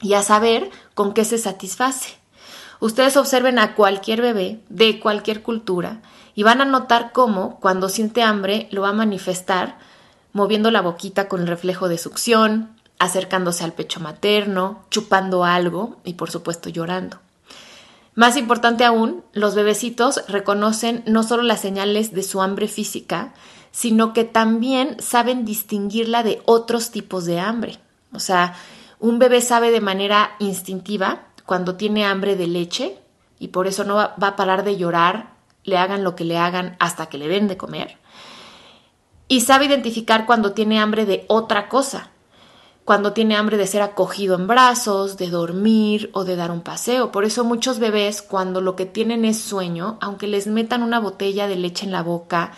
y 0.00 0.14
a 0.14 0.22
saber 0.22 0.70
con 0.94 1.14
qué 1.14 1.24
se 1.24 1.38
satisface. 1.38 2.16
Ustedes 2.80 3.16
observen 3.16 3.58
a 3.58 3.74
cualquier 3.74 4.20
bebé 4.20 4.60
de 4.68 5.00
cualquier 5.00 5.42
cultura 5.42 6.00
y 6.34 6.42
van 6.42 6.60
a 6.60 6.66
notar 6.66 7.12
cómo 7.12 7.58
cuando 7.60 7.88
siente 7.88 8.22
hambre 8.22 8.68
lo 8.70 8.82
va 8.82 8.90
a 8.90 8.94
manifestar 8.94 9.78
moviendo 10.36 10.70
la 10.70 10.82
boquita 10.82 11.28
con 11.28 11.40
el 11.40 11.46
reflejo 11.46 11.88
de 11.88 11.96
succión, 11.96 12.68
acercándose 12.98 13.64
al 13.64 13.72
pecho 13.72 14.00
materno, 14.00 14.82
chupando 14.90 15.44
algo 15.44 15.96
y 16.04 16.12
por 16.12 16.30
supuesto 16.30 16.68
llorando. 16.68 17.18
Más 18.14 18.36
importante 18.36 18.84
aún, 18.84 19.24
los 19.32 19.54
bebecitos 19.54 20.22
reconocen 20.28 21.02
no 21.06 21.22
solo 21.22 21.42
las 21.42 21.60
señales 21.60 22.12
de 22.12 22.22
su 22.22 22.42
hambre 22.42 22.68
física, 22.68 23.32
sino 23.72 24.12
que 24.12 24.24
también 24.24 24.96
saben 25.00 25.46
distinguirla 25.46 26.22
de 26.22 26.42
otros 26.44 26.90
tipos 26.90 27.24
de 27.24 27.40
hambre. 27.40 27.78
O 28.12 28.20
sea, 28.20 28.54
un 28.98 29.18
bebé 29.18 29.40
sabe 29.40 29.70
de 29.70 29.80
manera 29.80 30.36
instintiva 30.38 31.26
cuando 31.44 31.76
tiene 31.76 32.04
hambre 32.04 32.36
de 32.36 32.46
leche 32.46 32.98
y 33.38 33.48
por 33.48 33.66
eso 33.66 33.84
no 33.84 33.94
va, 33.94 34.14
a 34.20 34.36
parar 34.36 34.64
de 34.64 34.76
llorar, 34.76 35.34
le 35.64 35.76
hagan 35.76 36.04
lo 36.04 36.16
que 36.16 36.24
le 36.24 36.38
hagan 36.38 36.76
hasta 36.78 37.06
que 37.06 37.18
le 37.18 37.28
den 37.28 37.48
de 37.48 37.56
comer. 37.56 37.98
Y 39.28 39.40
sabe 39.40 39.66
identificar 39.66 40.24
cuando 40.24 40.52
tiene 40.52 40.80
hambre 40.80 41.04
de 41.04 41.24
otra 41.28 41.68
cosa, 41.68 42.10
cuando 42.84 43.12
tiene 43.12 43.36
hambre 43.36 43.56
de 43.56 43.66
ser 43.66 43.82
acogido 43.82 44.36
en 44.36 44.46
brazos, 44.46 45.16
de 45.16 45.28
dormir 45.28 46.10
o 46.14 46.24
de 46.24 46.36
dar 46.36 46.50
un 46.50 46.62
paseo. 46.62 47.10
Por 47.12 47.24
eso 47.24 47.44
muchos 47.44 47.78
bebés 47.78 48.22
cuando 48.22 48.60
lo 48.60 48.76
que 48.76 48.86
tienen 48.86 49.24
es 49.24 49.40
sueño, 49.40 49.98
aunque 50.00 50.28
les 50.28 50.46
metan 50.46 50.82
una 50.82 51.00
botella 51.00 51.48
de 51.48 51.56
leche 51.56 51.84
en 51.84 51.92
la 51.92 52.02
boca, 52.02 52.52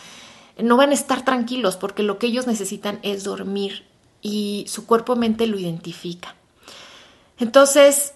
no 0.59 0.76
van 0.76 0.90
a 0.90 0.95
estar 0.95 1.25
tranquilos 1.25 1.76
porque 1.76 2.02
lo 2.02 2.18
que 2.18 2.26
ellos 2.26 2.47
necesitan 2.47 3.00
es 3.02 3.25
dormir 3.25 3.88
y 4.22 4.64
su 4.68 4.87
cuerpo-mente 4.87 5.46
lo 5.46 5.58
identifica. 5.58 6.34
Entonces, 7.38 8.14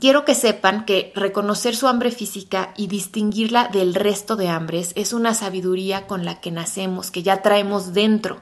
Quiero 0.00 0.24
que 0.24 0.34
sepan 0.34 0.86
que 0.86 1.12
reconocer 1.14 1.76
su 1.76 1.86
hambre 1.86 2.10
física 2.10 2.72
y 2.78 2.86
distinguirla 2.86 3.68
del 3.68 3.94
resto 3.94 4.36
de 4.36 4.48
hambres 4.48 4.92
es 4.96 5.12
una 5.12 5.34
sabiduría 5.34 6.06
con 6.06 6.24
la 6.24 6.40
que 6.40 6.50
nacemos, 6.50 7.10
que 7.10 7.22
ya 7.22 7.42
traemos 7.42 7.92
dentro. 7.92 8.40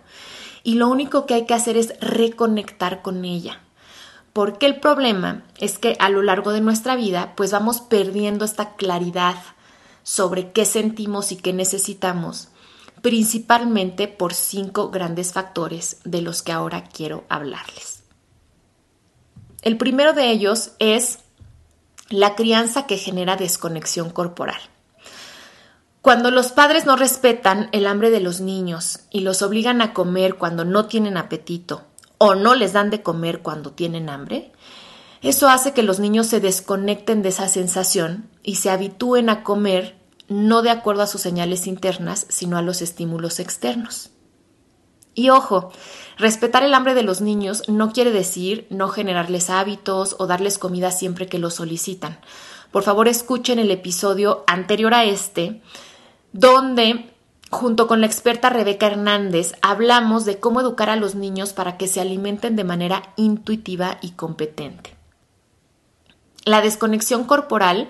Y 0.62 0.74
lo 0.74 0.88
único 0.88 1.26
que 1.26 1.34
hay 1.34 1.46
que 1.46 1.54
hacer 1.54 1.76
es 1.76 1.98
reconectar 2.00 3.02
con 3.02 3.24
ella. 3.24 3.60
Porque 4.32 4.66
el 4.66 4.78
problema 4.78 5.42
es 5.58 5.78
que 5.78 5.96
a 5.98 6.08
lo 6.08 6.22
largo 6.22 6.52
de 6.52 6.60
nuestra 6.60 6.94
vida 6.94 7.34
pues 7.36 7.50
vamos 7.50 7.80
perdiendo 7.80 8.44
esta 8.44 8.76
claridad 8.76 9.34
sobre 10.04 10.52
qué 10.52 10.64
sentimos 10.64 11.32
y 11.32 11.36
qué 11.36 11.52
necesitamos, 11.52 12.48
principalmente 13.02 14.08
por 14.08 14.34
cinco 14.34 14.90
grandes 14.90 15.32
factores 15.32 15.98
de 16.04 16.22
los 16.22 16.42
que 16.42 16.52
ahora 16.52 16.84
quiero 16.84 17.24
hablarles. 17.28 18.02
El 19.62 19.76
primero 19.76 20.12
de 20.12 20.30
ellos 20.30 20.72
es 20.78 21.18
la 22.08 22.34
crianza 22.34 22.86
que 22.86 22.96
genera 22.96 23.36
desconexión 23.36 24.10
corporal. 24.10 24.60
Cuando 26.02 26.30
los 26.30 26.52
padres 26.52 26.86
no 26.86 26.96
respetan 26.96 27.68
el 27.72 27.86
hambre 27.86 28.10
de 28.10 28.20
los 28.20 28.40
niños 28.40 29.00
y 29.10 29.20
los 29.20 29.42
obligan 29.42 29.82
a 29.82 29.92
comer 29.92 30.36
cuando 30.36 30.64
no 30.64 30.86
tienen 30.86 31.18
apetito 31.18 31.82
o 32.16 32.34
no 32.34 32.54
les 32.54 32.72
dan 32.72 32.88
de 32.88 33.02
comer 33.02 33.40
cuando 33.40 33.72
tienen 33.72 34.08
hambre, 34.08 34.50
eso 35.20 35.50
hace 35.50 35.72
que 35.72 35.82
los 35.82 36.00
niños 36.00 36.26
se 36.26 36.40
desconecten 36.40 37.20
de 37.20 37.28
esa 37.28 37.48
sensación 37.48 38.30
y 38.42 38.56
se 38.56 38.70
habitúen 38.70 39.28
a 39.28 39.42
comer 39.42 39.99
no 40.30 40.62
de 40.62 40.70
acuerdo 40.70 41.02
a 41.02 41.08
sus 41.08 41.20
señales 41.20 41.66
internas, 41.66 42.24
sino 42.30 42.56
a 42.56 42.62
los 42.62 42.82
estímulos 42.82 43.40
externos. 43.40 44.10
Y 45.12 45.28
ojo, 45.30 45.72
respetar 46.18 46.62
el 46.62 46.72
hambre 46.72 46.94
de 46.94 47.02
los 47.02 47.20
niños 47.20 47.64
no 47.68 47.92
quiere 47.92 48.12
decir 48.12 48.66
no 48.70 48.88
generarles 48.88 49.50
hábitos 49.50 50.14
o 50.20 50.28
darles 50.28 50.56
comida 50.56 50.92
siempre 50.92 51.26
que 51.26 51.40
lo 51.40 51.50
solicitan. 51.50 52.20
Por 52.70 52.84
favor, 52.84 53.08
escuchen 53.08 53.58
el 53.58 53.72
episodio 53.72 54.44
anterior 54.46 54.94
a 54.94 55.04
este, 55.04 55.62
donde 56.32 57.12
junto 57.50 57.88
con 57.88 58.00
la 58.00 58.06
experta 58.06 58.50
Rebeca 58.50 58.86
Hernández 58.86 59.54
hablamos 59.62 60.24
de 60.24 60.38
cómo 60.38 60.60
educar 60.60 60.90
a 60.90 60.96
los 60.96 61.16
niños 61.16 61.52
para 61.52 61.76
que 61.76 61.88
se 61.88 62.00
alimenten 62.00 62.54
de 62.54 62.62
manera 62.62 63.02
intuitiva 63.16 63.98
y 64.00 64.12
competente. 64.12 64.94
La 66.44 66.60
desconexión 66.60 67.24
corporal 67.24 67.88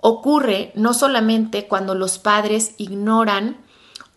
ocurre 0.00 0.72
no 0.74 0.94
solamente 0.94 1.68
cuando 1.68 1.94
los 1.94 2.18
padres 2.18 2.74
ignoran 2.78 3.58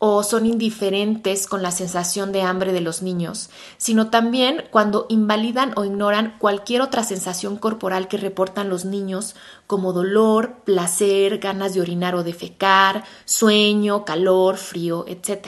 o 0.05 0.21
son 0.21 0.45
indiferentes 0.45 1.47
con 1.47 1.61
la 1.61 1.71
sensación 1.71 2.33
de 2.33 2.41
hambre 2.41 2.73
de 2.73 2.81
los 2.81 3.01
niños, 3.01 3.49
sino 3.77 4.09
también 4.09 4.65
cuando 4.69 5.05
invalidan 5.07 5.71
o 5.77 5.85
ignoran 5.85 6.35
cualquier 6.39 6.81
otra 6.81 7.05
sensación 7.05 7.55
corporal 7.55 8.09
que 8.09 8.17
reportan 8.17 8.67
los 8.67 8.83
niños, 8.83 9.35
como 9.65 9.93
dolor, 9.93 10.55
placer, 10.65 11.37
ganas 11.37 11.73
de 11.73 11.79
orinar 11.79 12.15
o 12.15 12.23
defecar, 12.23 13.05
sueño, 13.23 14.03
calor, 14.03 14.57
frío, 14.57 15.05
etc. 15.07 15.47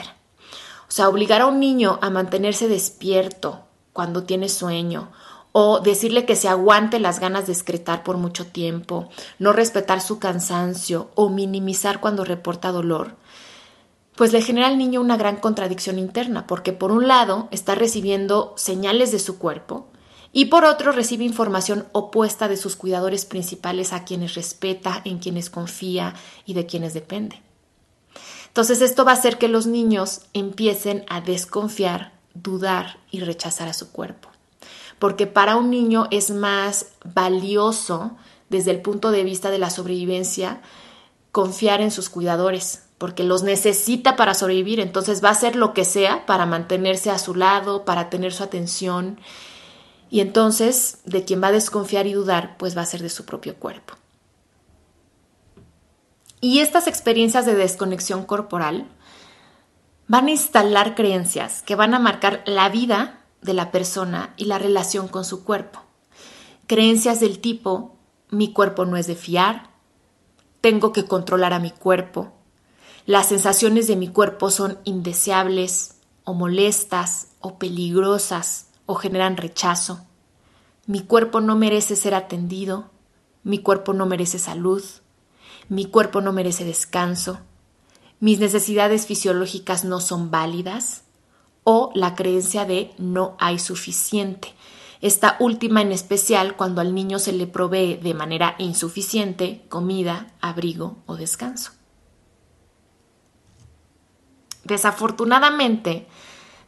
O 0.88 0.90
sea, 0.90 1.10
obligar 1.10 1.42
a 1.42 1.48
un 1.48 1.60
niño 1.60 1.98
a 2.00 2.08
mantenerse 2.08 2.66
despierto 2.66 3.66
cuando 3.92 4.22
tiene 4.22 4.48
sueño 4.48 5.10
o 5.58 5.80
decirle 5.80 6.26
que 6.26 6.36
se 6.36 6.48
aguante 6.48 7.00
las 7.00 7.18
ganas 7.18 7.46
de 7.46 7.54
excretar 7.54 8.04
por 8.04 8.18
mucho 8.18 8.46
tiempo, 8.46 9.08
no 9.38 9.54
respetar 9.54 10.02
su 10.02 10.18
cansancio 10.18 11.08
o 11.14 11.30
minimizar 11.30 11.98
cuando 11.98 12.26
reporta 12.26 12.72
dolor, 12.72 13.16
pues 14.16 14.34
le 14.34 14.42
genera 14.42 14.66
al 14.66 14.76
niño 14.76 15.00
una 15.00 15.16
gran 15.16 15.36
contradicción 15.36 15.98
interna, 15.98 16.46
porque 16.46 16.74
por 16.74 16.92
un 16.92 17.08
lado 17.08 17.48
está 17.52 17.74
recibiendo 17.74 18.52
señales 18.58 19.12
de 19.12 19.18
su 19.18 19.38
cuerpo 19.38 19.86
y 20.30 20.44
por 20.44 20.66
otro 20.66 20.92
recibe 20.92 21.24
información 21.24 21.86
opuesta 21.92 22.48
de 22.48 22.58
sus 22.58 22.76
cuidadores 22.76 23.24
principales 23.24 23.94
a 23.94 24.04
quienes 24.04 24.34
respeta, 24.34 25.00
en 25.06 25.20
quienes 25.20 25.48
confía 25.48 26.12
y 26.44 26.52
de 26.52 26.66
quienes 26.66 26.92
depende. 26.92 27.40
Entonces 28.48 28.82
esto 28.82 29.06
va 29.06 29.12
a 29.12 29.14
hacer 29.14 29.38
que 29.38 29.48
los 29.48 29.66
niños 29.66 30.20
empiecen 30.34 31.06
a 31.08 31.22
desconfiar, 31.22 32.12
dudar 32.34 32.98
y 33.10 33.20
rechazar 33.20 33.68
a 33.68 33.72
su 33.72 33.90
cuerpo. 33.90 34.35
Porque 34.98 35.26
para 35.26 35.56
un 35.56 35.70
niño 35.70 36.06
es 36.10 36.30
más 36.30 36.86
valioso 37.04 38.16
desde 38.48 38.70
el 38.70 38.80
punto 38.80 39.10
de 39.10 39.24
vista 39.24 39.50
de 39.50 39.58
la 39.58 39.70
sobrevivencia 39.70 40.60
confiar 41.32 41.80
en 41.80 41.90
sus 41.90 42.08
cuidadores, 42.08 42.84
porque 42.98 43.24
los 43.24 43.42
necesita 43.42 44.16
para 44.16 44.34
sobrevivir, 44.34 44.80
entonces 44.80 45.22
va 45.22 45.28
a 45.28 45.32
hacer 45.32 45.54
lo 45.54 45.74
que 45.74 45.84
sea 45.84 46.24
para 46.24 46.46
mantenerse 46.46 47.10
a 47.10 47.18
su 47.18 47.34
lado, 47.34 47.84
para 47.84 48.08
tener 48.08 48.32
su 48.32 48.42
atención, 48.42 49.20
y 50.08 50.20
entonces 50.20 51.00
de 51.04 51.24
quien 51.24 51.42
va 51.42 51.48
a 51.48 51.52
desconfiar 51.52 52.06
y 52.06 52.14
dudar, 52.14 52.56
pues 52.56 52.76
va 52.76 52.82
a 52.82 52.86
ser 52.86 53.02
de 53.02 53.10
su 53.10 53.26
propio 53.26 53.56
cuerpo. 53.56 53.94
Y 56.40 56.60
estas 56.60 56.86
experiencias 56.86 57.44
de 57.44 57.54
desconexión 57.54 58.24
corporal 58.24 58.86
van 60.06 60.28
a 60.28 60.30
instalar 60.30 60.94
creencias 60.94 61.62
que 61.62 61.74
van 61.74 61.92
a 61.92 61.98
marcar 61.98 62.42
la 62.46 62.68
vida 62.68 63.20
de 63.46 63.54
la 63.54 63.70
persona 63.70 64.34
y 64.36 64.44
la 64.44 64.58
relación 64.58 65.08
con 65.08 65.24
su 65.24 65.44
cuerpo. 65.44 65.80
Creencias 66.66 67.20
del 67.20 67.38
tipo, 67.38 67.96
mi 68.28 68.52
cuerpo 68.52 68.84
no 68.84 68.96
es 68.96 69.06
de 69.06 69.14
fiar, 69.14 69.70
tengo 70.60 70.92
que 70.92 71.06
controlar 71.06 71.52
a 71.52 71.60
mi 71.60 71.70
cuerpo, 71.70 72.32
las 73.06 73.28
sensaciones 73.28 73.86
de 73.86 73.94
mi 73.94 74.08
cuerpo 74.08 74.50
son 74.50 74.78
indeseables 74.82 75.94
o 76.24 76.34
molestas 76.34 77.28
o 77.40 77.56
peligrosas 77.56 78.66
o 78.84 78.96
generan 78.96 79.36
rechazo. 79.36 80.04
Mi 80.86 81.02
cuerpo 81.02 81.40
no 81.40 81.54
merece 81.54 81.94
ser 81.94 82.14
atendido, 82.14 82.90
mi 83.44 83.58
cuerpo 83.58 83.92
no 83.92 84.06
merece 84.06 84.40
salud, 84.40 84.82
mi 85.68 85.84
cuerpo 85.84 86.20
no 86.20 86.32
merece 86.32 86.64
descanso, 86.64 87.38
mis 88.18 88.40
necesidades 88.40 89.06
fisiológicas 89.06 89.84
no 89.84 90.00
son 90.00 90.32
válidas 90.32 91.05
o 91.68 91.90
la 91.94 92.14
creencia 92.14 92.64
de 92.64 92.94
no 92.96 93.34
hay 93.40 93.58
suficiente. 93.58 94.54
Esta 95.00 95.36
última 95.40 95.82
en 95.82 95.90
especial 95.90 96.54
cuando 96.54 96.80
al 96.80 96.94
niño 96.94 97.18
se 97.18 97.32
le 97.32 97.48
provee 97.48 97.96
de 97.96 98.14
manera 98.14 98.54
insuficiente 98.58 99.66
comida, 99.68 100.28
abrigo 100.40 100.98
o 101.06 101.16
descanso. 101.16 101.72
Desafortunadamente, 104.62 106.06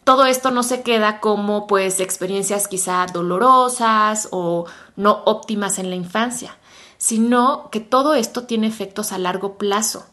todo 0.03 0.27
esto 0.27 0.51
no 0.51 0.65
se 0.65 0.83
queda 0.83 1.21
como 1.21 1.69
pues 1.69 2.01
experiencias 2.01 2.67
quizá 2.67 3.07
dolorosas 3.07 4.27
o 4.33 4.67
no 4.97 5.23
óptimas 5.27 5.79
en 5.79 5.91
la 5.91 5.97
infancia, 5.97 6.57
sino 6.97 7.71
que 7.71 7.79
todo 7.79 8.15
esto 8.15 8.47
tiene 8.47 8.67
efectos 8.67 9.13
a 9.13 9.19
largo 9.19 9.59
plazo, 9.59 10.07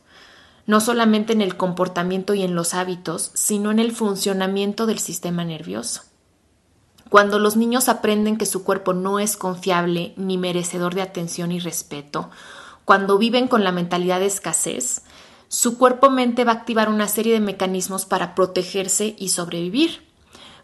no 0.66 0.82
solamente 0.82 1.34
en 1.34 1.42
el 1.42 1.58
comportamiento 1.58 2.34
y 2.34 2.44
en 2.44 2.56
los 2.56 2.74
hábitos, 2.74 3.32
sino 3.34 3.72
en 3.72 3.80
el 3.80 3.92
funcionamiento 3.92 4.86
del 4.86 5.00
sistema 5.00 5.44
nervioso. 5.44 6.02
Cuando 7.10 7.38
los 7.38 7.56
niños 7.56 7.88
aprenden 7.88 8.38
que 8.38 8.48
su 8.48 8.64
cuerpo 8.64 8.94
no 8.94 9.20
es 9.20 9.38
confiable 9.38 10.14
ni 10.18 10.38
merecedor 10.38 10.96
de 10.96 11.04
atención 11.04 11.52
y 11.52 11.60
respeto, 11.60 12.30
cuando 12.84 13.18
viven 13.18 13.48
con 13.48 13.64
la 13.64 13.72
mentalidad 13.72 14.20
de 14.20 14.26
escasez, 14.26 15.04
su 15.48 15.78
cuerpo-mente 15.78 16.44
va 16.44 16.54
a 16.54 16.56
activar 16.56 16.90
una 16.90 17.08
serie 17.08 17.34
de 17.34 17.40
mecanismos 17.40 18.06
para 18.06 18.36
protegerse 18.36 19.16
y 19.18 19.30
sobrevivir. 19.30 20.04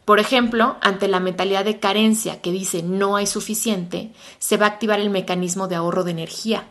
Por 0.05 0.19
ejemplo, 0.19 0.77
ante 0.81 1.07
la 1.07 1.19
mentalidad 1.19 1.63
de 1.63 1.79
carencia 1.79 2.41
que 2.41 2.51
dice 2.51 2.81
no 2.81 3.15
hay 3.15 3.27
suficiente, 3.27 4.11
se 4.39 4.57
va 4.57 4.65
a 4.65 4.69
activar 4.69 4.99
el 4.99 5.11
mecanismo 5.11 5.67
de 5.67 5.75
ahorro 5.75 6.03
de 6.03 6.11
energía, 6.11 6.67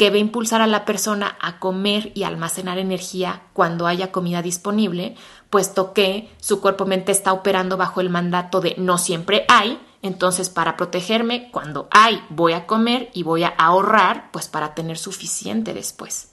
que 0.00 0.08
va 0.08 0.16
a 0.16 0.20
impulsar 0.20 0.62
a 0.62 0.66
la 0.66 0.86
persona 0.86 1.36
a 1.42 1.58
comer 1.58 2.10
y 2.14 2.22
almacenar 2.22 2.78
energía 2.78 3.42
cuando 3.52 3.86
haya 3.86 4.10
comida 4.10 4.40
disponible, 4.40 5.14
puesto 5.50 5.92
que 5.92 6.30
su 6.40 6.62
cuerpo-mente 6.62 7.12
está 7.12 7.34
operando 7.34 7.76
bajo 7.76 8.00
el 8.00 8.08
mandato 8.08 8.62
de 8.62 8.76
no 8.78 8.96
siempre 8.96 9.44
hay, 9.48 9.78
entonces 10.00 10.48
para 10.48 10.78
protegerme, 10.78 11.50
cuando 11.52 11.86
hay, 11.90 12.24
voy 12.30 12.54
a 12.54 12.66
comer 12.66 13.10
y 13.12 13.24
voy 13.24 13.42
a 13.42 13.48
ahorrar, 13.48 14.30
pues 14.32 14.48
para 14.48 14.74
tener 14.74 14.96
suficiente 14.96 15.74
después. 15.74 16.30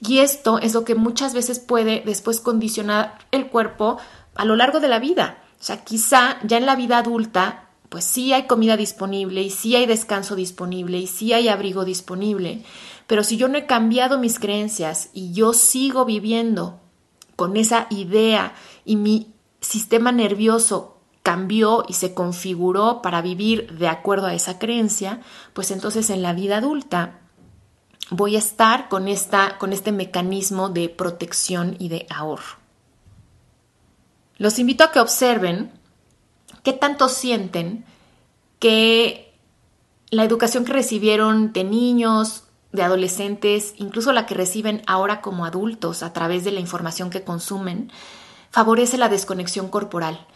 Y 0.00 0.20
esto 0.20 0.60
es 0.60 0.72
lo 0.72 0.84
que 0.84 0.94
muchas 0.94 1.34
veces 1.34 1.58
puede 1.58 2.04
después 2.06 2.38
condicionar 2.38 3.18
el 3.32 3.48
cuerpo 3.48 3.98
a 4.36 4.44
lo 4.44 4.54
largo 4.54 4.78
de 4.78 4.86
la 4.86 5.00
vida. 5.00 5.42
O 5.60 5.64
sea, 5.64 5.82
quizá 5.82 6.38
ya 6.44 6.56
en 6.56 6.66
la 6.66 6.76
vida 6.76 6.98
adulta, 6.98 7.68
pues 7.92 8.06
sí 8.06 8.32
hay 8.32 8.44
comida 8.46 8.78
disponible 8.78 9.42
y 9.42 9.50
sí 9.50 9.76
hay 9.76 9.84
descanso 9.84 10.34
disponible 10.34 10.96
y 10.96 11.06
sí 11.06 11.34
hay 11.34 11.48
abrigo 11.48 11.84
disponible, 11.84 12.64
pero 13.06 13.24
si 13.24 13.36
yo 13.36 13.48
no 13.48 13.58
he 13.58 13.66
cambiado 13.66 14.18
mis 14.18 14.38
creencias 14.38 15.10
y 15.12 15.32
yo 15.32 15.52
sigo 15.52 16.04
viviendo 16.04 16.80
con 17.36 17.56
esa 17.56 17.86
idea 17.90 18.54
y 18.84 18.96
mi 18.96 19.34
sistema 19.60 20.12
nervioso 20.12 21.00
cambió 21.22 21.84
y 21.88 21.94
se 21.94 22.14
configuró 22.14 23.00
para 23.02 23.22
vivir 23.22 23.78
de 23.78 23.88
acuerdo 23.88 24.26
a 24.26 24.34
esa 24.34 24.58
creencia, 24.58 25.20
pues 25.52 25.70
entonces 25.70 26.10
en 26.10 26.22
la 26.22 26.32
vida 26.32 26.58
adulta 26.58 27.20
voy 28.10 28.36
a 28.36 28.40
estar 28.40 28.88
con, 28.88 29.08
esta, 29.08 29.58
con 29.58 29.72
este 29.72 29.92
mecanismo 29.92 30.68
de 30.68 30.88
protección 30.88 31.76
y 31.78 31.88
de 31.88 32.06
ahorro. 32.10 32.58
Los 34.36 34.58
invito 34.58 34.84
a 34.84 34.90
que 34.90 35.00
observen 35.00 35.72
qué 36.62 36.72
tanto 36.72 37.08
sienten 37.08 37.84
que 38.58 39.34
la 40.10 40.24
educación 40.24 40.64
que 40.64 40.72
recibieron 40.72 41.52
de 41.52 41.64
niños, 41.64 42.41
de 42.72 42.82
adolescentes, 42.82 43.74
incluso 43.76 44.12
la 44.12 44.26
que 44.26 44.34
reciben 44.34 44.82
ahora 44.86 45.20
como 45.20 45.44
adultos 45.44 46.02
a 46.02 46.12
través 46.12 46.44
de 46.44 46.52
la 46.52 46.60
información 46.60 47.10
que 47.10 47.22
consumen, 47.22 47.92
favorece 48.50 48.98
la 48.98 49.08
desconexión 49.08 49.68
corporal. 49.68 50.26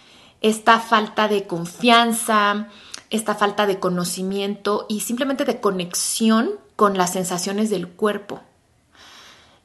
Esta 0.43 0.81
falta 0.81 1.29
de 1.29 1.47
confianza, 1.47 2.69
esta 3.11 3.35
falta 3.35 3.67
de 3.67 3.79
conocimiento 3.79 4.87
y 4.89 5.01
simplemente 5.01 5.45
de 5.45 5.61
conexión 5.61 6.51
con 6.77 6.99
las 6.99 7.13
sensaciones 7.13 7.71
del 7.71 7.89
cuerpo. 7.89 8.41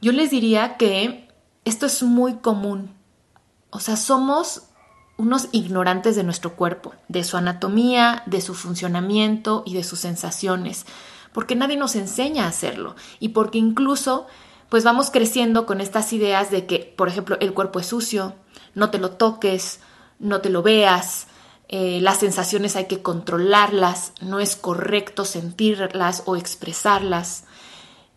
Yo 0.02 0.12
les 0.12 0.32
diría 0.32 0.78
que 0.78 1.28
esto 1.66 1.86
es 1.86 2.02
muy 2.04 2.36
común. 2.36 2.96
O 3.70 3.80
sea, 3.80 3.98
somos 3.98 4.64
unos 5.18 5.50
ignorantes 5.52 6.16
de 6.16 6.24
nuestro 6.24 6.56
cuerpo, 6.56 6.94
de 7.08 7.24
su 7.24 7.38
anatomía, 7.38 8.24
de 8.26 8.42
su 8.42 8.56
funcionamiento 8.56 9.62
y 9.66 9.76
de 9.76 9.84
sus 9.84 10.00
sensaciones, 10.00 10.86
porque 11.34 11.56
nadie 11.56 11.78
nos 11.78 11.96
enseña 11.96 12.46
a 12.46 12.50
hacerlo 12.50 12.96
y 13.20 13.30
porque 13.30 13.58
incluso 13.58 14.28
pues 14.70 14.84
vamos 14.84 15.12
creciendo 15.12 15.66
con 15.66 15.82
estas 15.82 16.14
ideas 16.14 16.50
de 16.50 16.66
que, 16.66 16.80
por 16.96 17.10
ejemplo, 17.10 17.38
el 17.42 17.54
cuerpo 17.54 17.80
es 17.80 17.88
sucio, 17.88 18.36
no 18.74 18.90
te 18.90 19.00
lo 19.00 19.12
toques, 19.12 19.82
no 20.18 20.40
te 20.40 20.50
lo 20.50 20.64
veas, 20.64 21.28
eh, 21.68 22.00
las 22.02 22.20
sensaciones 22.20 22.76
hay 22.76 22.86
que 22.86 23.02
controlarlas, 23.02 24.14
no 24.22 24.40
es 24.40 24.56
correcto 24.56 25.26
sentirlas 25.26 26.24
o 26.26 26.36
expresarlas. 26.36 27.46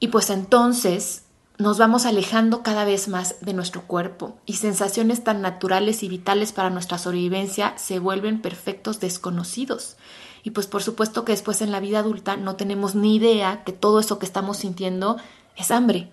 Y 0.00 0.08
pues 0.08 0.30
entonces 0.30 1.24
nos 1.56 1.78
vamos 1.78 2.04
alejando 2.04 2.64
cada 2.64 2.84
vez 2.84 3.06
más 3.06 3.36
de 3.40 3.52
nuestro 3.52 3.82
cuerpo 3.82 4.36
y 4.44 4.54
sensaciones 4.54 5.22
tan 5.22 5.40
naturales 5.40 6.02
y 6.02 6.08
vitales 6.08 6.52
para 6.52 6.70
nuestra 6.70 6.98
sobrevivencia 6.98 7.78
se 7.78 8.00
vuelven 8.00 8.42
perfectos 8.42 8.98
desconocidos. 8.98 9.96
Y 10.44 10.50
pues 10.50 10.66
por 10.66 10.82
supuesto 10.82 11.24
que 11.24 11.32
después 11.32 11.62
en 11.62 11.72
la 11.72 11.80
vida 11.80 11.98
adulta 11.98 12.36
no 12.36 12.54
tenemos 12.54 12.94
ni 12.94 13.16
idea 13.16 13.64
que 13.64 13.72
todo 13.72 13.98
eso 13.98 14.18
que 14.18 14.26
estamos 14.26 14.58
sintiendo 14.58 15.16
es 15.56 15.70
hambre 15.70 16.10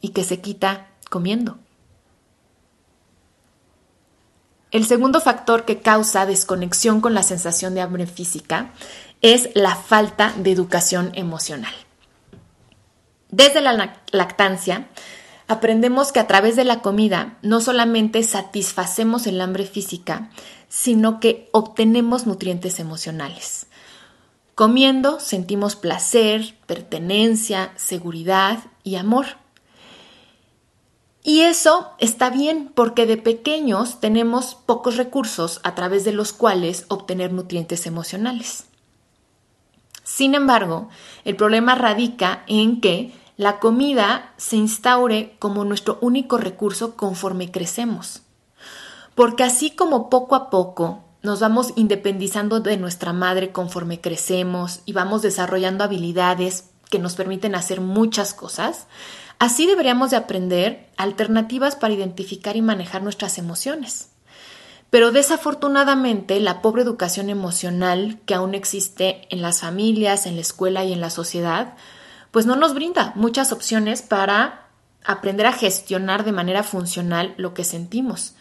y 0.00 0.10
que 0.10 0.24
se 0.24 0.40
quita 0.40 0.88
comiendo. 1.08 1.56
El 4.72 4.84
segundo 4.84 5.20
factor 5.20 5.64
que 5.64 5.80
causa 5.80 6.26
desconexión 6.26 7.00
con 7.00 7.14
la 7.14 7.22
sensación 7.22 7.74
de 7.74 7.80
hambre 7.80 8.06
física 8.06 8.72
es 9.22 9.48
la 9.54 9.76
falta 9.76 10.34
de 10.36 10.50
educación 10.50 11.12
emocional. 11.14 11.72
Desde 13.30 13.60
la 13.60 13.94
lactancia, 14.10 14.88
aprendemos 15.46 16.10
que 16.10 16.20
a 16.20 16.26
través 16.26 16.56
de 16.56 16.64
la 16.64 16.80
comida 16.80 17.38
no 17.42 17.60
solamente 17.60 18.22
satisfacemos 18.24 19.26
el 19.26 19.40
hambre 19.40 19.66
física, 19.66 20.30
sino 20.68 21.20
que 21.20 21.48
obtenemos 21.52 22.26
nutrientes 22.26 22.78
emocionales. 22.80 23.66
Comiendo 24.54 25.20
sentimos 25.20 25.76
placer, 25.76 26.54
pertenencia, 26.66 27.72
seguridad 27.76 28.64
y 28.82 28.96
amor. 28.96 29.26
Y 31.22 31.40
eso 31.40 31.90
está 31.98 32.30
bien 32.30 32.72
porque 32.74 33.04
de 33.04 33.16
pequeños 33.16 34.00
tenemos 34.00 34.54
pocos 34.54 34.96
recursos 34.96 35.60
a 35.62 35.74
través 35.74 36.04
de 36.04 36.12
los 36.12 36.32
cuales 36.32 36.86
obtener 36.88 37.32
nutrientes 37.32 37.86
emocionales. 37.86 38.64
Sin 40.04 40.34
embargo, 40.34 40.88
el 41.24 41.36
problema 41.36 41.74
radica 41.74 42.44
en 42.46 42.80
que 42.80 43.12
la 43.36 43.58
comida 43.58 44.32
se 44.36 44.56
instaure 44.56 45.36
como 45.38 45.64
nuestro 45.64 45.98
único 46.00 46.38
recurso 46.38 46.96
conforme 46.96 47.50
crecemos. 47.50 48.22
Porque 49.16 49.42
así 49.42 49.72
como 49.72 50.08
poco 50.08 50.36
a 50.36 50.48
poco 50.48 51.02
nos 51.22 51.40
vamos 51.40 51.72
independizando 51.74 52.60
de 52.60 52.76
nuestra 52.76 53.12
madre 53.12 53.50
conforme 53.50 54.00
crecemos 54.00 54.82
y 54.86 54.92
vamos 54.92 55.22
desarrollando 55.22 55.82
habilidades 55.82 56.70
que 56.88 57.00
nos 57.00 57.16
permiten 57.16 57.56
hacer 57.56 57.80
muchas 57.80 58.32
cosas, 58.32 58.86
Así 59.38 59.66
deberíamos 59.66 60.10
de 60.10 60.16
aprender 60.16 60.88
alternativas 60.96 61.76
para 61.76 61.92
identificar 61.92 62.56
y 62.56 62.62
manejar 62.62 63.02
nuestras 63.02 63.36
emociones. 63.36 64.08
Pero 64.88 65.12
desafortunadamente 65.12 66.40
la 66.40 66.62
pobre 66.62 66.82
educación 66.82 67.28
emocional 67.28 68.18
que 68.24 68.34
aún 68.34 68.54
existe 68.54 69.26
en 69.30 69.42
las 69.42 69.60
familias, 69.60 70.26
en 70.26 70.36
la 70.36 70.40
escuela 70.40 70.84
y 70.84 70.92
en 70.92 71.00
la 71.00 71.10
sociedad, 71.10 71.74
pues 72.30 72.46
no 72.46 72.56
nos 72.56 72.72
brinda 72.72 73.12
muchas 73.14 73.52
opciones 73.52 74.00
para 74.00 74.68
aprender 75.04 75.46
a 75.46 75.52
gestionar 75.52 76.24
de 76.24 76.32
manera 76.32 76.62
funcional 76.62 77.34
lo 77.36 77.52
que 77.52 77.64
sentimos. 77.64 78.34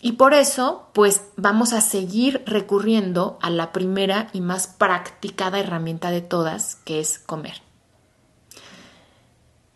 Y 0.00 0.12
por 0.12 0.32
eso, 0.32 0.90
pues 0.94 1.22
vamos 1.36 1.72
a 1.72 1.80
seguir 1.80 2.42
recurriendo 2.46 3.38
a 3.42 3.50
la 3.50 3.72
primera 3.72 4.28
y 4.32 4.40
más 4.40 4.68
practicada 4.68 5.58
herramienta 5.58 6.10
de 6.10 6.20
todas, 6.20 6.76
que 6.76 7.00
es 7.00 7.18
comer. 7.18 7.62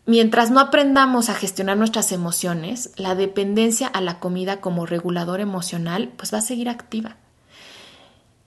Mientras 0.04 0.50
no 0.50 0.60
aprendamos 0.60 1.28
a 1.28 1.34
gestionar 1.34 1.76
nuestras 1.76 2.12
emociones, 2.12 2.90
la 2.96 3.14
dependencia 3.14 3.86
a 3.86 4.00
la 4.00 4.18
comida 4.18 4.60
como 4.60 4.84
regulador 4.84 5.40
emocional 5.40 6.12
pues 6.16 6.34
va 6.34 6.38
a 6.38 6.42
seguir 6.42 6.68
activa. 6.68 7.16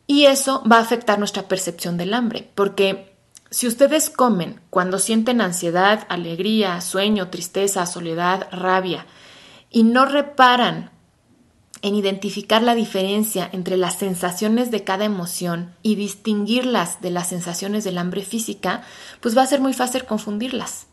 Y 0.08 0.26
eso 0.26 0.64
va 0.70 0.78
a 0.78 0.82
afectar 0.82 1.18
nuestra 1.18 1.48
percepción 1.48 1.98
del 1.98 2.14
hambre, 2.14 2.52
porque 2.56 3.16
si 3.50 3.68
ustedes 3.68 4.10
comen 4.10 4.62
cuando 4.70 5.00
sienten 5.00 5.42
ansiedad, 5.42 6.06
alegría, 6.10 6.82
sueño, 6.82 7.30
tristeza, 7.30 7.86
soledad, 7.86 8.48
rabia, 8.52 9.06
y 9.70 9.84
no 9.84 10.06
reparan 10.06 10.92
en 11.86 11.94
identificar 11.94 12.64
la 12.64 12.74
diferencia 12.74 13.48
entre 13.54 13.78
las 13.78 14.00
sensaciones 14.00 14.72
de 14.72 14.84
cada 14.84 15.06
emoción 15.06 15.76
y 15.84 15.94
distinguirlas 15.94 17.00
de 17.00 17.12
las 17.12 17.30
sensaciones 17.30 17.84
del 17.84 18.00
hambre 18.00 18.24
física, 18.24 18.82
pues 19.22 19.38
va 19.38 19.44
a 19.44 19.46
ser 19.46 19.62
muy 19.62 19.72
fácil 19.72 20.04
confundirlas. 20.06 20.88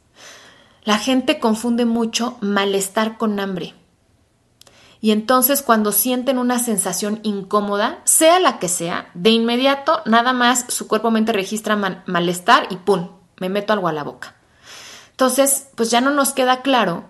La 0.84 0.98
gente 0.98 1.40
confunde 1.40 1.86
mucho 1.86 2.36
malestar 2.42 3.16
con 3.16 3.40
hambre. 3.40 3.72
Y 5.00 5.12
entonces 5.12 5.62
cuando 5.62 5.92
sienten 5.92 6.36
una 6.36 6.58
sensación 6.58 7.20
incómoda, 7.22 8.00
sea 8.04 8.38
la 8.38 8.58
que 8.58 8.68
sea, 8.68 9.10
de 9.14 9.30
inmediato 9.30 10.02
nada 10.04 10.34
más 10.34 10.66
su 10.68 10.88
cuerpo 10.88 11.10
mente 11.10 11.32
registra 11.32 11.74
malestar 12.04 12.66
y 12.68 12.76
¡pum! 12.76 13.08
me 13.40 13.48
meto 13.48 13.72
algo 13.72 13.88
a 13.88 13.92
la 13.94 14.04
boca. 14.04 14.36
Entonces, 15.12 15.68
pues 15.74 15.90
ya 15.90 16.02
no 16.02 16.10
nos 16.10 16.34
queda 16.34 16.60
claro 16.60 17.08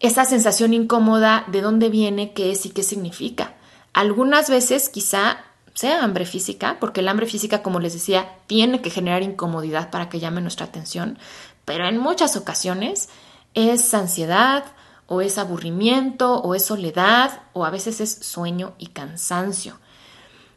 esa 0.00 0.24
sensación 0.24 0.74
incómoda 0.74 1.44
de 1.48 1.62
dónde 1.62 1.88
viene, 1.88 2.32
qué 2.32 2.50
es 2.50 2.66
y 2.66 2.70
qué 2.70 2.82
significa. 2.82 3.54
Algunas 3.92 4.50
veces 4.50 4.88
quizá 4.88 5.38
sea 5.74 6.02
hambre 6.02 6.24
física, 6.24 6.78
porque 6.80 7.00
el 7.00 7.08
hambre 7.08 7.26
física, 7.26 7.62
como 7.62 7.80
les 7.80 7.92
decía, 7.92 8.38
tiene 8.46 8.80
que 8.80 8.90
generar 8.90 9.22
incomodidad 9.22 9.90
para 9.90 10.08
que 10.08 10.20
llame 10.20 10.40
nuestra 10.40 10.66
atención, 10.66 11.18
pero 11.64 11.86
en 11.86 11.98
muchas 11.98 12.36
ocasiones 12.36 13.08
es 13.54 13.92
ansiedad 13.92 14.64
o 15.06 15.20
es 15.20 15.38
aburrimiento 15.38 16.40
o 16.40 16.54
es 16.54 16.64
soledad 16.64 17.42
o 17.52 17.64
a 17.64 17.70
veces 17.70 18.00
es 18.00 18.10
sueño 18.10 18.74
y 18.78 18.88
cansancio. 18.88 19.78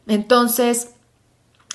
Entonces, 0.06 0.90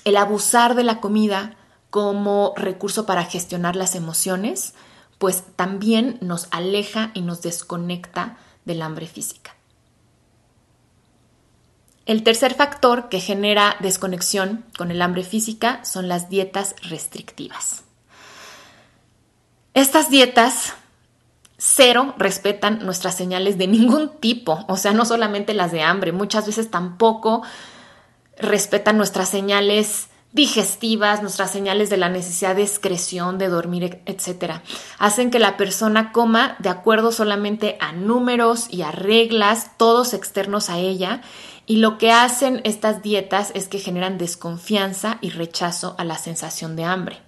el 0.05 0.17
abusar 0.17 0.75
de 0.75 0.83
la 0.83 0.99
comida 0.99 1.55
como 1.89 2.53
recurso 2.55 3.05
para 3.05 3.23
gestionar 3.23 3.75
las 3.75 3.95
emociones, 3.95 4.73
pues 5.17 5.43
también 5.55 6.17
nos 6.21 6.47
aleja 6.51 7.11
y 7.13 7.21
nos 7.21 7.41
desconecta 7.41 8.37
del 8.65 8.81
hambre 8.81 9.07
física. 9.07 9.55
El 12.05 12.23
tercer 12.23 12.53
factor 12.53 13.09
que 13.09 13.19
genera 13.19 13.77
desconexión 13.79 14.63
con 14.77 14.91
el 14.91 15.01
hambre 15.01 15.23
física 15.23 15.83
son 15.83 16.07
las 16.07 16.29
dietas 16.29 16.75
restrictivas. 16.83 17.83
Estas 19.73 20.09
dietas 20.09 20.73
cero 21.57 22.13
respetan 22.17 22.85
nuestras 22.85 23.15
señales 23.15 23.57
de 23.57 23.67
ningún 23.67 24.09
tipo, 24.19 24.65
o 24.67 24.77
sea, 24.77 24.93
no 24.93 25.05
solamente 25.05 25.53
las 25.53 25.71
de 25.71 25.81
hambre, 25.81 26.11
muchas 26.11 26.45
veces 26.45 26.69
tampoco 26.69 27.41
respetan 28.37 28.97
nuestras 28.97 29.29
señales 29.29 30.09
digestivas, 30.35 31.21
nuestras 31.21 31.49
señales 31.49 31.89
de 31.89 31.95
la 31.95 32.09
necesidad 32.09 32.57
de 32.57 32.63
excreción, 32.63 33.37
de 33.37 33.47
dormir, 33.47 34.01
etc. 34.05 34.55
Hacen 34.99 35.31
que 35.31 35.39
la 35.39 35.55
persona 35.55 36.11
coma 36.11 36.57
de 36.59 36.67
acuerdo 36.67 37.13
solamente 37.13 37.77
a 37.79 37.93
números 37.93 38.67
y 38.69 38.81
a 38.81 38.91
reglas, 38.91 39.71
todos 39.77 40.13
externos 40.13 40.69
a 40.69 40.77
ella, 40.77 41.21
y 41.65 41.77
lo 41.77 41.97
que 41.97 42.11
hacen 42.11 42.59
estas 42.65 43.01
dietas 43.01 43.51
es 43.55 43.69
que 43.69 43.79
generan 43.79 44.17
desconfianza 44.17 45.17
y 45.21 45.29
rechazo 45.29 45.95
a 45.97 46.03
la 46.03 46.17
sensación 46.17 46.75
de 46.75 46.83
hambre. 46.83 47.21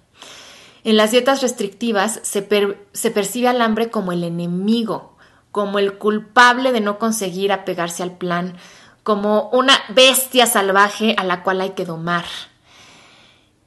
En 0.84 0.98
las 0.98 1.10
dietas 1.10 1.40
restrictivas 1.40 2.20
se, 2.22 2.42
percibe 2.42 3.48
al 3.48 3.62
hambre 3.62 3.90
como 3.90 4.12
el 4.12 4.22
enemigo, 4.22 5.16
como 5.50 5.78
el 5.78 5.94
culpable 5.94 6.72
de 6.72 6.82
no 6.82 6.98
conseguir 6.98 7.52
apegarse 7.52 8.02
al 8.02 8.18
plan, 8.18 8.56
como 9.02 9.48
una 9.50 9.72
bestia 9.88 10.46
salvaje 10.46 11.14
a 11.16 11.24
la 11.24 11.42
cual 11.42 11.62
hay 11.62 11.70
que 11.70 11.86
domar. 11.86 12.26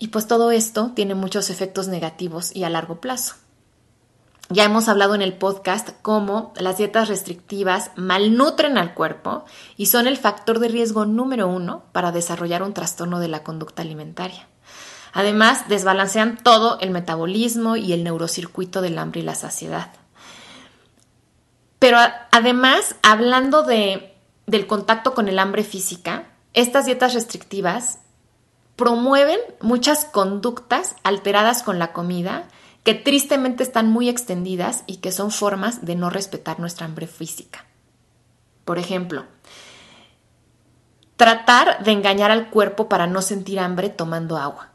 Y 0.01 0.07
pues 0.07 0.25
todo 0.25 0.49
esto 0.49 0.93
tiene 0.95 1.13
muchos 1.13 1.51
efectos 1.51 1.87
negativos 1.87 2.55
y 2.55 2.63
a 2.63 2.71
largo 2.71 2.99
plazo. 2.99 3.35
Ya 4.49 4.63
hemos 4.63 4.87
hablado 4.87 5.13
en 5.13 5.21
el 5.21 5.33
podcast 5.33 5.91
cómo 6.01 6.53
las 6.55 6.79
dietas 6.79 7.07
restrictivas 7.07 7.91
malnutren 7.95 8.79
al 8.79 8.95
cuerpo 8.95 9.45
y 9.77 9.85
son 9.85 10.07
el 10.07 10.17
factor 10.17 10.57
de 10.57 10.69
riesgo 10.69 11.05
número 11.05 11.47
uno 11.47 11.83
para 11.91 12.11
desarrollar 12.11 12.63
un 12.63 12.73
trastorno 12.73 13.19
de 13.19 13.27
la 13.27 13.43
conducta 13.43 13.83
alimentaria. 13.83 14.47
Además, 15.13 15.69
desbalancean 15.69 16.39
todo 16.41 16.79
el 16.79 16.89
metabolismo 16.89 17.75
y 17.75 17.93
el 17.93 18.03
neurocircuito 18.03 18.81
del 18.81 18.97
hambre 18.97 19.19
y 19.19 19.23
la 19.23 19.35
saciedad. 19.35 19.91
Pero 21.77 21.99
además, 22.31 22.95
hablando 23.03 23.61
de, 23.61 24.15
del 24.47 24.65
contacto 24.65 25.13
con 25.13 25.27
el 25.27 25.37
hambre 25.37 25.63
física, 25.63 26.25
estas 26.53 26.87
dietas 26.87 27.13
restrictivas 27.13 27.99
promueven 28.75 29.39
muchas 29.60 30.05
conductas 30.05 30.95
alteradas 31.03 31.63
con 31.63 31.79
la 31.79 31.93
comida 31.93 32.47
que 32.84 32.95
tristemente 32.95 33.63
están 33.63 33.91
muy 33.91 34.10
extendidas 34.10 34.84
y 34.88 34.97
que 34.97 35.12
son 35.12 35.31
formas 35.31 35.86
de 35.86 35.95
no 35.95 36.10
respetar 36.10 36.60
nuestra 36.60 36.86
hambre 36.86 37.07
física. 37.07 37.65
Por 38.65 38.79
ejemplo, 38.79 39.25
tratar 41.15 41.84
de 41.84 41.91
engañar 41.91 42.31
al 42.31 42.49
cuerpo 42.49 42.89
para 42.89 43.05
no 43.05 43.21
sentir 43.21 43.60
hambre 43.60 43.89
tomando 43.89 44.38
agua. 44.38 44.69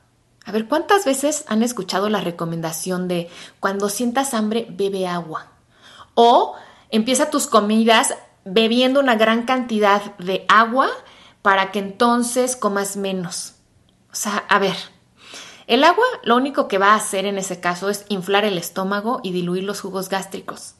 A 0.45 0.53
ver, 0.53 0.69
¿cuántas 0.69 1.05
veces 1.05 1.45
han 1.49 1.65
escuchado 1.65 2.09
la 2.09 2.21
recomendación 2.21 3.09
de 3.09 3.29
cuando 3.59 3.89
sientas 3.89 4.33
hambre, 4.33 4.69
bebe 4.71 5.09
agua? 5.09 5.49
O 6.15 6.55
empieza 6.91 7.31
tus 7.31 7.49
comidas 7.49 8.15
bebiendo 8.45 9.01
una 9.01 9.17
gran 9.17 9.43
cantidad 9.43 10.17
de 10.19 10.45
agua 10.49 10.89
para 11.43 11.73
que 11.73 11.81
entonces 11.81 12.55
comas 12.55 12.97
menos. 12.97 13.56
O 14.17 14.19
sea, 14.19 14.47
a 14.49 14.59
ver, 14.59 14.77
el 15.67 15.85
agua 15.85 16.07
lo 16.23 16.37
único 16.37 16.69
que 16.69 16.79
va 16.79 16.93
a 16.93 16.97
hacer 16.97 17.27
en 17.27 17.37
ese 17.37 17.61
caso 17.61 17.91
es 17.91 18.07
inflar 18.09 18.47
el 18.47 18.57
estómago 18.57 19.21
y 19.23 19.31
diluir 19.31 19.65
los 19.65 19.83
jugos 19.83 20.09
gástricos, 20.09 20.77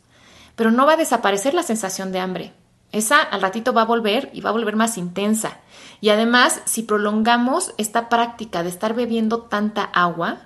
pero 0.55 0.71
no 0.71 0.87
va 0.87 0.95
a 0.95 0.97
desaparecer 0.97 1.53
la 1.53 1.63
sensación 1.63 2.13
de 2.13 2.21
hambre. 2.21 2.55
Esa 2.93 3.21
al 3.21 3.43
ratito 3.43 3.75
va 3.75 3.83
a 3.83 3.85
volver 3.85 4.31
y 4.33 4.41
va 4.41 4.49
a 4.49 4.55
volver 4.55 4.75
más 4.75 4.97
intensa. 4.97 5.59
Y 6.01 6.09
además, 6.09 6.63
si 6.65 6.83
prolongamos 6.83 7.75
esta 7.77 8.09
práctica 8.09 8.63
de 8.63 8.71
estar 8.71 8.95
bebiendo 8.95 9.43
tanta 9.43 9.83
agua, 9.83 10.39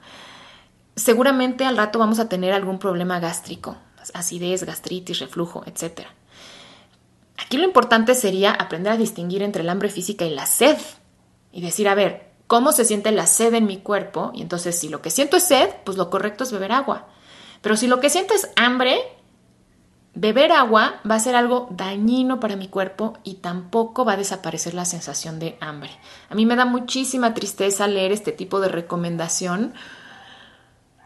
seguramente 0.96 1.66
al 1.66 1.76
rato 1.76 2.00
vamos 2.00 2.18
a 2.18 2.28
tener 2.28 2.52
algún 2.52 2.80
problema 2.80 3.20
gástrico, 3.20 3.76
acidez, 4.14 4.64
gastritis, 4.64 5.20
reflujo, 5.20 5.62
etc. 5.64 6.08
Aquí 7.38 7.56
lo 7.56 7.62
importante 7.62 8.16
sería 8.16 8.50
aprender 8.50 8.92
a 8.92 8.96
distinguir 8.96 9.44
entre 9.44 9.62
el 9.62 9.68
hambre 9.68 9.90
física 9.90 10.24
y 10.24 10.34
la 10.34 10.46
sed 10.46 10.76
y 11.52 11.60
decir, 11.60 11.88
a 11.88 11.94
ver, 11.94 12.29
¿cómo 12.50 12.72
se 12.72 12.84
siente 12.84 13.12
la 13.12 13.28
sed 13.28 13.54
en 13.54 13.66
mi 13.66 13.76
cuerpo? 13.76 14.32
Y 14.34 14.42
entonces, 14.42 14.76
si 14.76 14.88
lo 14.88 15.00
que 15.02 15.10
siento 15.10 15.36
es 15.36 15.44
sed, 15.44 15.70
pues 15.84 15.96
lo 15.96 16.10
correcto 16.10 16.42
es 16.42 16.50
beber 16.50 16.72
agua. 16.72 17.06
Pero 17.60 17.76
si 17.76 17.86
lo 17.86 18.00
que 18.00 18.10
siento 18.10 18.34
es 18.34 18.50
hambre, 18.56 18.98
Beber 20.12 20.50
agua 20.50 21.00
va 21.08 21.14
a 21.14 21.20
ser 21.20 21.36
algo 21.36 21.68
dañino 21.70 22.40
para 22.40 22.56
mi 22.56 22.66
cuerpo 22.66 23.16
y 23.22 23.34
tampoco 23.34 24.04
va 24.04 24.14
a 24.14 24.16
desaparecer 24.16 24.74
la 24.74 24.84
sensación 24.84 25.38
de 25.38 25.56
hambre. 25.60 25.92
A 26.28 26.34
mí 26.34 26.44
me 26.44 26.56
da 26.56 26.64
muchísima 26.64 27.32
tristeza 27.34 27.86
leer 27.86 28.10
este 28.10 28.32
tipo 28.32 28.58
de 28.58 28.68
recomendación 28.68 29.72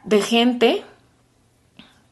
de 0.05 0.23
gente, 0.23 0.85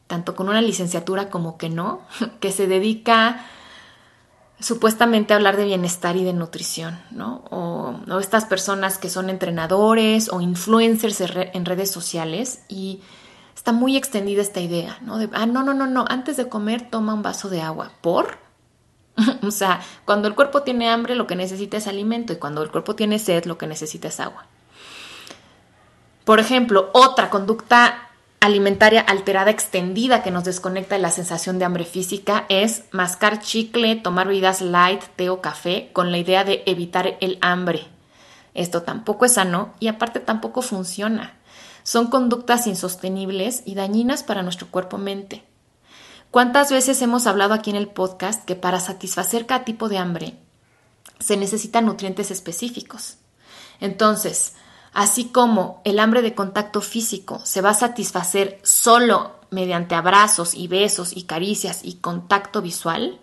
tanto 0.05 0.35
con 0.35 0.47
una 0.47 0.61
licenciatura 0.61 1.31
como 1.31 1.57
que 1.57 1.69
no, 1.69 2.01
que 2.39 2.51
se 2.51 2.67
dedica 2.67 3.43
supuestamente 4.63 5.33
hablar 5.33 5.57
de 5.57 5.65
bienestar 5.65 6.15
y 6.15 6.23
de 6.23 6.33
nutrición, 6.33 6.99
¿no? 7.11 7.43
O, 7.51 7.99
o 8.09 8.19
estas 8.19 8.45
personas 8.45 8.97
que 8.97 9.09
son 9.09 9.29
entrenadores 9.29 10.29
o 10.31 10.39
influencers 10.39 11.21
en 11.21 11.65
redes 11.65 11.91
sociales 11.91 12.63
y 12.69 13.01
está 13.53 13.73
muy 13.73 13.97
extendida 13.97 14.41
esta 14.41 14.61
idea, 14.61 14.97
¿no? 15.01 15.17
De, 15.17 15.29
ah, 15.33 15.45
no, 15.45 15.63
no, 15.63 15.73
no, 15.73 15.85
no, 15.87 16.05
antes 16.07 16.37
de 16.37 16.47
comer 16.47 16.89
toma 16.89 17.13
un 17.13 17.21
vaso 17.21 17.49
de 17.49 17.61
agua. 17.61 17.91
¿Por? 18.01 18.37
o 19.43 19.51
sea, 19.51 19.81
cuando 20.05 20.29
el 20.29 20.35
cuerpo 20.35 20.63
tiene 20.63 20.89
hambre 20.89 21.15
lo 21.15 21.27
que 21.27 21.35
necesita 21.35 21.77
es 21.77 21.87
alimento 21.87 22.31
y 22.31 22.37
cuando 22.37 22.63
el 22.63 22.71
cuerpo 22.71 22.95
tiene 22.95 23.19
sed 23.19 23.45
lo 23.45 23.57
que 23.57 23.67
necesita 23.67 24.07
es 24.07 24.19
agua. 24.21 24.45
Por 26.23 26.39
ejemplo, 26.39 26.89
otra 26.93 27.29
conducta 27.29 28.12
alimentaria 28.43 28.99
alterada 28.99 29.51
extendida 29.51 30.21
que 30.21 30.29
nos 30.29 30.43
desconecta 30.43 30.95
de 30.95 31.01
la 31.01 31.11
sensación 31.11 31.59
de 31.59 31.65
hambre 31.65 31.85
física 31.85 32.45
es 32.49 32.83
mascar 32.91 33.39
chicle, 33.39 33.95
tomar 33.95 34.27
bebidas 34.27 34.59
light, 34.59 35.01
té 35.15 35.29
o 35.29 35.39
café 35.39 35.91
con 35.93 36.11
la 36.11 36.17
idea 36.17 36.43
de 36.43 36.61
evitar 36.65 37.15
el 37.21 37.37
hambre. 37.39 37.87
Esto 38.53 38.81
tampoco 38.81 39.23
es 39.23 39.35
sano 39.35 39.73
y 39.79 39.87
aparte 39.87 40.19
tampoco 40.19 40.61
funciona. 40.61 41.37
Son 41.83 42.07
conductas 42.07 42.67
insostenibles 42.67 43.63
y 43.63 43.75
dañinas 43.75 44.23
para 44.23 44.43
nuestro 44.43 44.67
cuerpo-mente. 44.67 45.45
¿Cuántas 46.29 46.69
veces 46.69 47.01
hemos 47.01 47.27
hablado 47.27 47.53
aquí 47.53 47.69
en 47.69 47.77
el 47.77 47.87
podcast 47.87 48.43
que 48.43 48.57
para 48.57 48.81
satisfacer 48.81 49.45
cada 49.45 49.63
tipo 49.63 49.87
de 49.87 49.99
hambre 49.99 50.35
se 51.17 51.37
necesitan 51.37 51.85
nutrientes 51.85 52.29
específicos? 52.29 53.15
Entonces, 53.79 54.55
así 54.93 55.25
como 55.25 55.81
el 55.83 55.99
hambre 55.99 56.21
de 56.21 56.35
contacto 56.35 56.81
físico 56.81 57.41
se 57.43 57.61
va 57.61 57.71
a 57.71 57.75
satisfacer 57.75 58.59
solo 58.63 59.35
mediante 59.49 59.95
abrazos 59.95 60.53
y 60.53 60.67
besos 60.67 61.15
y 61.15 61.23
caricias 61.23 61.81
y 61.83 61.95
contacto 61.95 62.61
visual, 62.61 63.19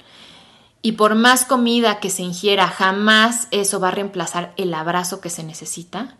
y 0.83 0.93
por 0.93 1.15
más 1.15 1.45
comida 1.45 2.01
que 2.01 2.09
se 2.09 2.23
ingiera, 2.23 2.67
jamás 2.67 3.49
eso 3.51 3.81
va 3.81 3.89
a 3.89 3.93
reemplazar 3.93 4.55
el 4.57 4.73
abrazo 4.73 5.21
que 5.21 5.29
se 5.29 5.43
necesita, 5.43 6.17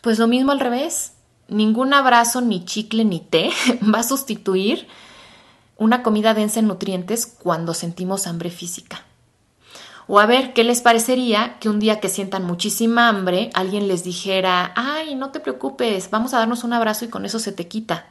pues 0.00 0.18
lo 0.18 0.26
mismo 0.26 0.52
al 0.52 0.60
revés. 0.60 1.12
Ningún 1.48 1.92
abrazo, 1.92 2.40
ni 2.40 2.64
chicle, 2.64 3.04
ni 3.04 3.20
té 3.20 3.50
va 3.94 4.00
a 4.00 4.04
sustituir 4.04 4.88
una 5.76 6.02
comida 6.02 6.32
densa 6.32 6.60
en 6.60 6.68
nutrientes 6.68 7.26
cuando 7.26 7.74
sentimos 7.74 8.26
hambre 8.26 8.50
física. 8.50 9.04
O 10.14 10.20
a 10.20 10.26
ver, 10.26 10.52
¿qué 10.52 10.62
les 10.62 10.82
parecería 10.82 11.56
que 11.58 11.70
un 11.70 11.80
día 11.80 11.98
que 11.98 12.10
sientan 12.10 12.44
muchísima 12.44 13.08
hambre, 13.08 13.48
alguien 13.54 13.88
les 13.88 14.04
dijera, 14.04 14.74
ay, 14.76 15.14
no 15.14 15.30
te 15.30 15.40
preocupes, 15.40 16.10
vamos 16.10 16.34
a 16.34 16.38
darnos 16.38 16.64
un 16.64 16.74
abrazo 16.74 17.06
y 17.06 17.08
con 17.08 17.24
eso 17.24 17.38
se 17.38 17.50
te 17.50 17.66
quita? 17.66 18.04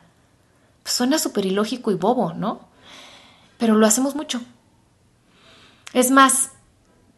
suena 0.84 1.20
súper 1.20 1.46
ilógico 1.46 1.92
y 1.92 1.94
bobo, 1.94 2.34
¿no? 2.34 2.62
Pero 3.60 3.76
lo 3.76 3.86
hacemos 3.86 4.16
mucho. 4.16 4.42
Es 5.94 6.10
más, 6.10 6.54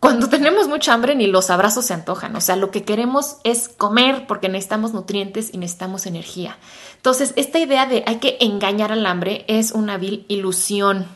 cuando 0.01 0.27
tenemos 0.27 0.67
mucha 0.67 0.93
hambre 0.93 1.15
ni 1.15 1.27
los 1.27 1.49
abrazos 1.49 1.85
se 1.85 1.93
antojan, 1.93 2.35
o 2.35 2.41
sea, 2.41 2.57
lo 2.57 2.69
que 2.69 2.83
queremos 2.83 3.37
es 3.45 3.69
comer 3.69 4.27
porque 4.27 4.49
necesitamos 4.49 4.93
nutrientes 4.93 5.53
y 5.53 5.59
necesitamos 5.59 6.07
energía. 6.07 6.57
Entonces, 6.97 7.31
esta 7.37 7.57
idea 7.57 7.85
de 7.85 8.03
hay 8.05 8.17
que 8.17 8.35
engañar 8.41 8.91
al 8.91 9.05
hambre 9.05 9.45
es 9.47 9.71
una 9.71 9.97
vil 9.97 10.25
ilusión. 10.27 11.07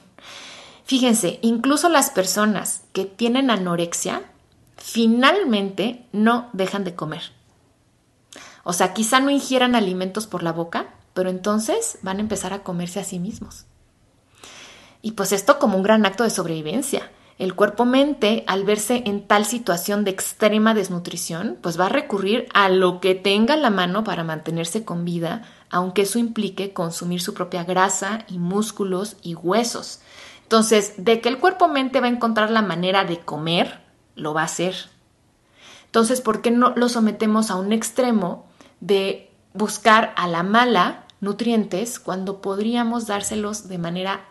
Fíjense, 0.88 1.40
incluso 1.42 1.90
las 1.90 2.10
personas 2.10 2.84
que 2.94 3.04
tienen 3.04 3.52
anorexia 3.52 4.22
finalmente 4.78 6.06
no 6.14 6.50
dejan 6.54 6.86
de 6.86 6.96
comer. 6.96 7.24
O 8.64 8.72
sea, 8.72 8.94
quizá 8.94 9.20
no 9.20 9.30
ingieran 9.30 9.76
alimentos 9.76 10.28
por 10.28 10.44
la 10.44 10.54
boca, 10.54 10.94
pero 11.14 11.30
entonces 11.30 12.00
van 12.04 12.18
a 12.18 12.22
empezar 12.22 12.54
a 12.54 12.64
comerse 12.64 13.02
a 13.02 13.04
sí 13.04 13.20
mismos. 13.20 13.66
Y 15.02 15.12
pues 15.12 15.34
esto 15.34 15.60
como 15.60 15.76
un 15.76 15.84
gran 15.84 16.06
acto 16.06 16.24
de 16.24 16.30
sobrevivencia. 16.30 17.12
El 17.38 17.54
cuerpo-mente, 17.54 18.46
al 18.48 18.64
verse 18.64 19.04
en 19.06 19.28
tal 19.28 19.46
situación 19.46 20.06
de 20.06 20.12
extrema 20.12 20.74
desnutrición, 20.74 21.58
pues 21.62 21.78
va 21.78 21.88
a 21.88 21.90
recurrir 21.90 22.48
a 22.54 22.70
lo 22.70 23.02
que 23.02 23.14
tenga 23.14 23.58
la 23.58 23.72
mano 23.72 24.06
para 24.06 24.24
mantenerse 24.24 24.86
con 24.86 25.04
vida, 25.04 25.44
aunque 25.70 26.04
eso 26.04 26.18
implique 26.18 26.72
consumir 26.72 27.22
su 27.22 27.34
propia 27.34 27.66
grasa 27.66 28.26
y 28.30 28.40
músculos 28.40 29.18
y 29.22 29.36
huesos. 29.36 30.00
Entonces, 30.48 30.94
de 30.96 31.20
que 31.20 31.28
el 31.28 31.40
cuerpo-mente 31.40 32.00
va 32.00 32.08
a 32.08 32.10
encontrar 32.10 32.50
la 32.52 32.62
manera 32.62 33.04
de 33.04 33.20
comer, 33.20 33.82
lo 34.16 34.34
va 34.34 34.44
a 34.44 34.46
hacer. 34.46 34.76
Entonces, 35.88 36.22
¿por 36.22 36.42
qué 36.42 36.52
no 36.52 36.74
lo 36.74 36.88
sometemos 36.88 37.52
a 37.52 37.58
un 37.58 37.74
extremo 37.74 38.46
de 38.80 39.30
buscar 39.54 40.14
a 40.16 40.26
la 40.26 40.44
mala 40.44 41.04
nutrientes 41.20 42.00
cuando 42.00 42.40
podríamos 42.40 43.08
dárselos 43.08 43.68
de 43.68 43.78
manera 43.78 44.24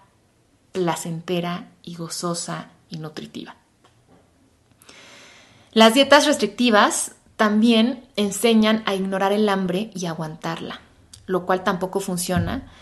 placentera 0.73 1.69
y 1.83 1.97
gozosa 1.97 2.71
y 2.89 2.97
nutritiva? 2.97 3.57
Las 5.73 5.93
dietas 5.93 6.25
restrictivas 6.25 7.13
también 7.37 8.09
enseñan 8.17 8.83
a 8.87 8.95
ignorar 8.95 9.33
el 9.33 9.51
hambre 9.51 9.91
y 9.95 10.07
aguantarla, 10.07 10.81
lo 11.27 11.45
cual 11.45 11.63
tampoco 11.63 12.01
funciona 12.01 12.73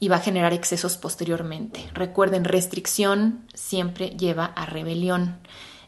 y 0.00 0.08
va 0.08 0.16
a 0.16 0.20
generar 0.20 0.52
excesos 0.54 0.96
posteriormente. 0.96 1.88
Recuerden, 1.92 2.44
restricción 2.44 3.46
siempre 3.54 4.08
lleva 4.10 4.46
a 4.46 4.66
rebelión. 4.66 5.38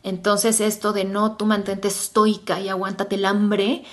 Entonces 0.03 0.61
esto 0.61 0.93
de 0.93 1.05
no, 1.05 1.37
tú 1.37 1.47
mantente 1.47 1.89
estoica 1.89 2.61
y 2.61 2.69
aguántate 2.69 3.17
el 3.17 3.25
hambre, 3.25 3.85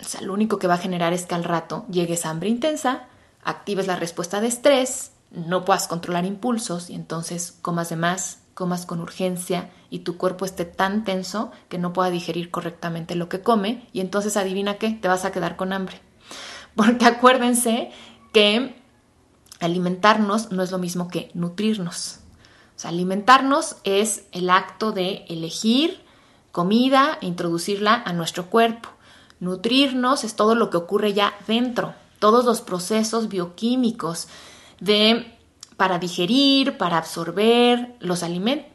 o 0.00 0.04
sea, 0.04 0.20
lo 0.20 0.32
único 0.32 0.58
que 0.58 0.68
va 0.68 0.74
a 0.74 0.78
generar 0.78 1.12
es 1.12 1.26
que 1.26 1.34
al 1.34 1.44
rato 1.44 1.86
llegues 1.90 2.24
a 2.24 2.30
hambre 2.30 2.50
intensa, 2.50 3.08
actives 3.42 3.86
la 3.86 3.96
respuesta 3.96 4.40
de 4.40 4.48
estrés, 4.48 5.12
no 5.30 5.64
puedas 5.64 5.88
controlar 5.88 6.24
impulsos 6.24 6.90
y 6.90 6.94
entonces 6.94 7.58
comas 7.62 7.88
de 7.88 7.96
más, 7.96 8.40
comas 8.54 8.86
con 8.86 9.00
urgencia 9.00 9.70
y 9.90 10.00
tu 10.00 10.16
cuerpo 10.18 10.44
esté 10.44 10.64
tan 10.64 11.04
tenso 11.04 11.50
que 11.68 11.78
no 11.78 11.92
pueda 11.92 12.10
digerir 12.10 12.50
correctamente 12.50 13.14
lo 13.14 13.28
que 13.28 13.40
come 13.40 13.88
y 13.92 14.00
entonces 14.00 14.36
adivina 14.36 14.74
qué, 14.76 14.90
te 14.90 15.08
vas 15.08 15.24
a 15.24 15.32
quedar 15.32 15.56
con 15.56 15.72
hambre. 15.72 16.00
Porque 16.76 17.06
acuérdense 17.06 17.90
que 18.32 18.76
alimentarnos 19.60 20.52
no 20.52 20.62
es 20.62 20.70
lo 20.70 20.78
mismo 20.78 21.08
que 21.08 21.30
nutrirnos. 21.34 22.20
O 22.76 22.78
sea, 22.78 22.90
alimentarnos 22.90 23.76
es 23.84 24.24
el 24.32 24.50
acto 24.50 24.92
de 24.92 25.24
elegir 25.28 26.00
comida 26.52 27.18
e 27.20 27.26
introducirla 27.26 28.02
a 28.04 28.12
nuestro 28.12 28.46
cuerpo. 28.46 28.90
Nutrirnos 29.40 30.24
es 30.24 30.36
todo 30.36 30.54
lo 30.54 30.70
que 30.70 30.76
ocurre 30.76 31.12
ya 31.12 31.34
dentro, 31.46 31.94
todos 32.18 32.44
los 32.44 32.60
procesos 32.60 33.28
bioquímicos 33.28 34.28
de 34.80 35.32
para 35.76 35.98
digerir, 35.98 36.78
para 36.78 36.96
absorber 36.96 37.94
los, 38.00 38.24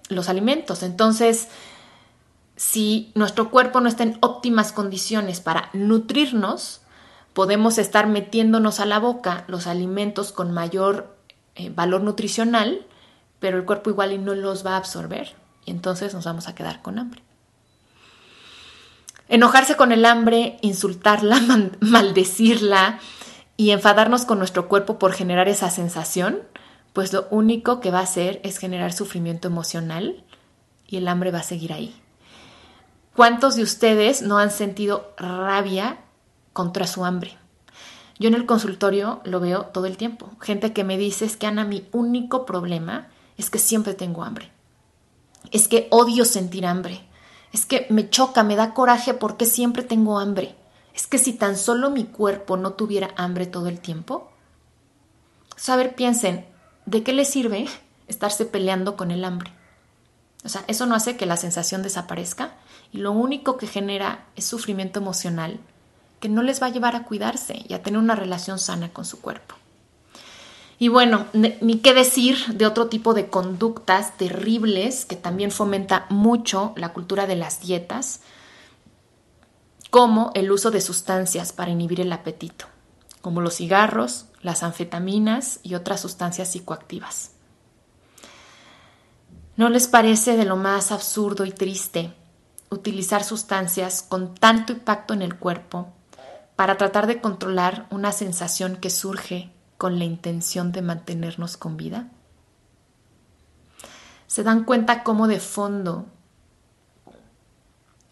los 0.09 0.29
alimentos. 0.29 0.83
Entonces, 0.83 1.47
si 2.55 3.11
nuestro 3.15 3.49
cuerpo 3.49 3.81
no 3.81 3.89
está 3.89 4.03
en 4.03 4.19
óptimas 4.21 4.71
condiciones 4.71 5.41
para 5.41 5.69
nutrirnos, 5.73 6.81
podemos 7.33 7.77
estar 7.77 8.07
metiéndonos 8.07 8.79
a 8.79 8.85
la 8.85 8.99
boca 8.99 9.45
los 9.47 9.67
alimentos 9.67 10.31
con 10.31 10.51
mayor 10.51 11.15
eh, 11.55 11.69
valor 11.69 12.01
nutricional, 12.01 12.85
pero 13.39 13.57
el 13.57 13.65
cuerpo 13.65 13.89
igual 13.89 14.11
y 14.11 14.17
no 14.17 14.35
los 14.35 14.65
va 14.65 14.73
a 14.73 14.77
absorber 14.77 15.35
y 15.65 15.71
entonces 15.71 16.13
nos 16.13 16.25
vamos 16.25 16.47
a 16.47 16.55
quedar 16.55 16.81
con 16.81 16.99
hambre. 16.99 17.21
Enojarse 19.27 19.75
con 19.75 19.91
el 19.91 20.05
hambre, 20.05 20.57
insultarla, 20.61 21.39
maldecirla 21.79 22.99
y 23.57 23.71
enfadarnos 23.71 24.25
con 24.25 24.39
nuestro 24.39 24.67
cuerpo 24.67 24.99
por 24.99 25.13
generar 25.13 25.47
esa 25.47 25.69
sensación, 25.69 26.39
pues 26.93 27.13
lo 27.13 27.27
único 27.29 27.79
que 27.79 27.91
va 27.91 27.99
a 27.99 28.03
hacer 28.03 28.41
es 28.43 28.57
generar 28.57 28.91
sufrimiento 28.91 29.47
emocional 29.47 30.23
y 30.87 30.97
el 30.97 31.07
hambre 31.07 31.31
va 31.31 31.39
a 31.39 31.43
seguir 31.43 31.71
ahí. 31.71 31.95
¿Cuántos 33.15 33.55
de 33.55 33.63
ustedes 33.63 34.21
no 34.21 34.37
han 34.37 34.51
sentido 34.51 35.13
rabia 35.17 35.99
contra 36.53 36.87
su 36.87 37.05
hambre. 37.05 37.37
Yo 38.19 38.27
en 38.27 38.35
el 38.35 38.45
consultorio 38.45 39.21
lo 39.23 39.39
veo 39.39 39.65
todo 39.65 39.87
el 39.87 39.97
tiempo. 39.97 40.29
Gente 40.39 40.73
que 40.73 40.83
me 40.83 40.97
dice 40.97 41.25
es 41.25 41.37
que 41.37 41.47
Ana, 41.47 41.65
mi 41.65 41.87
único 41.91 42.45
problema 42.45 43.07
es 43.37 43.49
que 43.49 43.57
siempre 43.57 43.95
tengo 43.95 44.23
hambre. 44.23 44.51
Es 45.51 45.67
que 45.67 45.87
odio 45.89 46.23
sentir 46.25 46.65
hambre. 46.65 47.07
Es 47.51 47.65
que 47.65 47.87
me 47.89 48.09
choca, 48.09 48.43
me 48.43 48.55
da 48.55 48.73
coraje 48.73 49.13
porque 49.13 49.45
siempre 49.45 49.81
tengo 49.81 50.19
hambre. 50.19 50.55
Es 50.93 51.07
que 51.07 51.17
si 51.17 51.33
tan 51.33 51.57
solo 51.57 51.89
mi 51.89 52.03
cuerpo 52.03 52.57
no 52.57 52.73
tuviera 52.73 53.09
hambre 53.15 53.47
todo 53.47 53.67
el 53.67 53.79
tiempo. 53.79 54.31
Saber, 55.55 55.95
piensen, 55.95 56.45
¿de 56.85 57.01
qué 57.03 57.13
le 57.13 57.25
sirve 57.25 57.67
estarse 58.07 58.45
peleando 58.45 58.95
con 58.95 59.09
el 59.09 59.25
hambre? 59.25 59.51
O 60.43 60.49
sea, 60.49 60.63
eso 60.67 60.85
no 60.85 60.95
hace 60.95 61.17
que 61.17 61.25
la 61.25 61.37
sensación 61.37 61.83
desaparezca 61.83 62.53
y 62.91 62.97
lo 62.97 63.11
único 63.11 63.57
que 63.57 63.67
genera 63.67 64.27
es 64.35 64.45
sufrimiento 64.45 64.99
emocional 64.99 65.59
que 66.21 66.29
no 66.29 66.43
les 66.43 66.61
va 66.61 66.67
a 66.67 66.69
llevar 66.69 66.95
a 66.95 67.03
cuidarse 67.03 67.65
y 67.67 67.73
a 67.73 67.83
tener 67.83 67.99
una 67.99 68.15
relación 68.15 68.59
sana 68.59 68.93
con 68.93 69.03
su 69.03 69.19
cuerpo. 69.19 69.55
Y 70.77 70.87
bueno, 70.87 71.27
ni 71.33 71.79
qué 71.79 71.93
decir 71.93 72.37
de 72.55 72.65
otro 72.65 72.87
tipo 72.87 73.13
de 73.13 73.27
conductas 73.27 74.17
terribles 74.17 75.05
que 75.05 75.15
también 75.15 75.51
fomenta 75.51 76.05
mucho 76.09 76.73
la 76.75 76.93
cultura 76.93 77.27
de 77.27 77.35
las 77.35 77.59
dietas, 77.59 78.21
como 79.89 80.31
el 80.35 80.51
uso 80.51 80.71
de 80.71 80.81
sustancias 80.81 81.51
para 81.51 81.71
inhibir 81.71 82.01
el 82.01 82.13
apetito, 82.13 82.65
como 83.21 83.41
los 83.41 83.57
cigarros, 83.57 84.25
las 84.41 84.63
anfetaminas 84.63 85.59
y 85.63 85.75
otras 85.75 86.01
sustancias 86.01 86.51
psicoactivas. 86.51 87.31
¿No 89.57 89.69
les 89.69 89.87
parece 89.87 90.37
de 90.37 90.45
lo 90.45 90.55
más 90.55 90.91
absurdo 90.91 91.45
y 91.45 91.51
triste 91.51 92.13
utilizar 92.69 93.23
sustancias 93.23 94.01
con 94.01 94.33
tanto 94.33 94.71
impacto 94.73 95.13
en 95.13 95.21
el 95.21 95.35
cuerpo 95.35 95.93
para 96.61 96.77
tratar 96.77 97.07
de 97.07 97.19
controlar 97.19 97.87
una 97.89 98.11
sensación 98.11 98.75
que 98.75 98.91
surge 98.91 99.51
con 99.79 99.97
la 99.97 100.05
intención 100.05 100.71
de 100.71 100.83
mantenernos 100.83 101.57
con 101.57 101.75
vida? 101.75 102.11
¿Se 104.27 104.43
dan 104.43 104.63
cuenta 104.63 105.01
cómo 105.01 105.27
de 105.27 105.39
fondo 105.39 106.05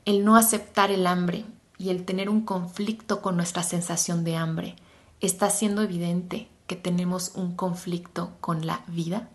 el 0.04 0.26
no 0.26 0.36
aceptar 0.36 0.90
el 0.90 1.06
hambre 1.06 1.46
y 1.78 1.92
el 1.92 2.06
tener 2.06 2.28
un 2.28 2.42
conflicto 2.42 3.22
con 3.22 3.36
nuestra 3.36 3.62
sensación 3.62 4.24
de 4.24 4.36
hambre 4.36 4.76
está 5.20 5.52
siendo 5.52 5.84
evidente 5.84 6.50
que 6.66 6.76
tenemos 6.76 7.34
un 7.36 7.56
conflicto 7.56 8.32
con 8.42 8.66
la 8.66 8.82
vida? 8.88 9.30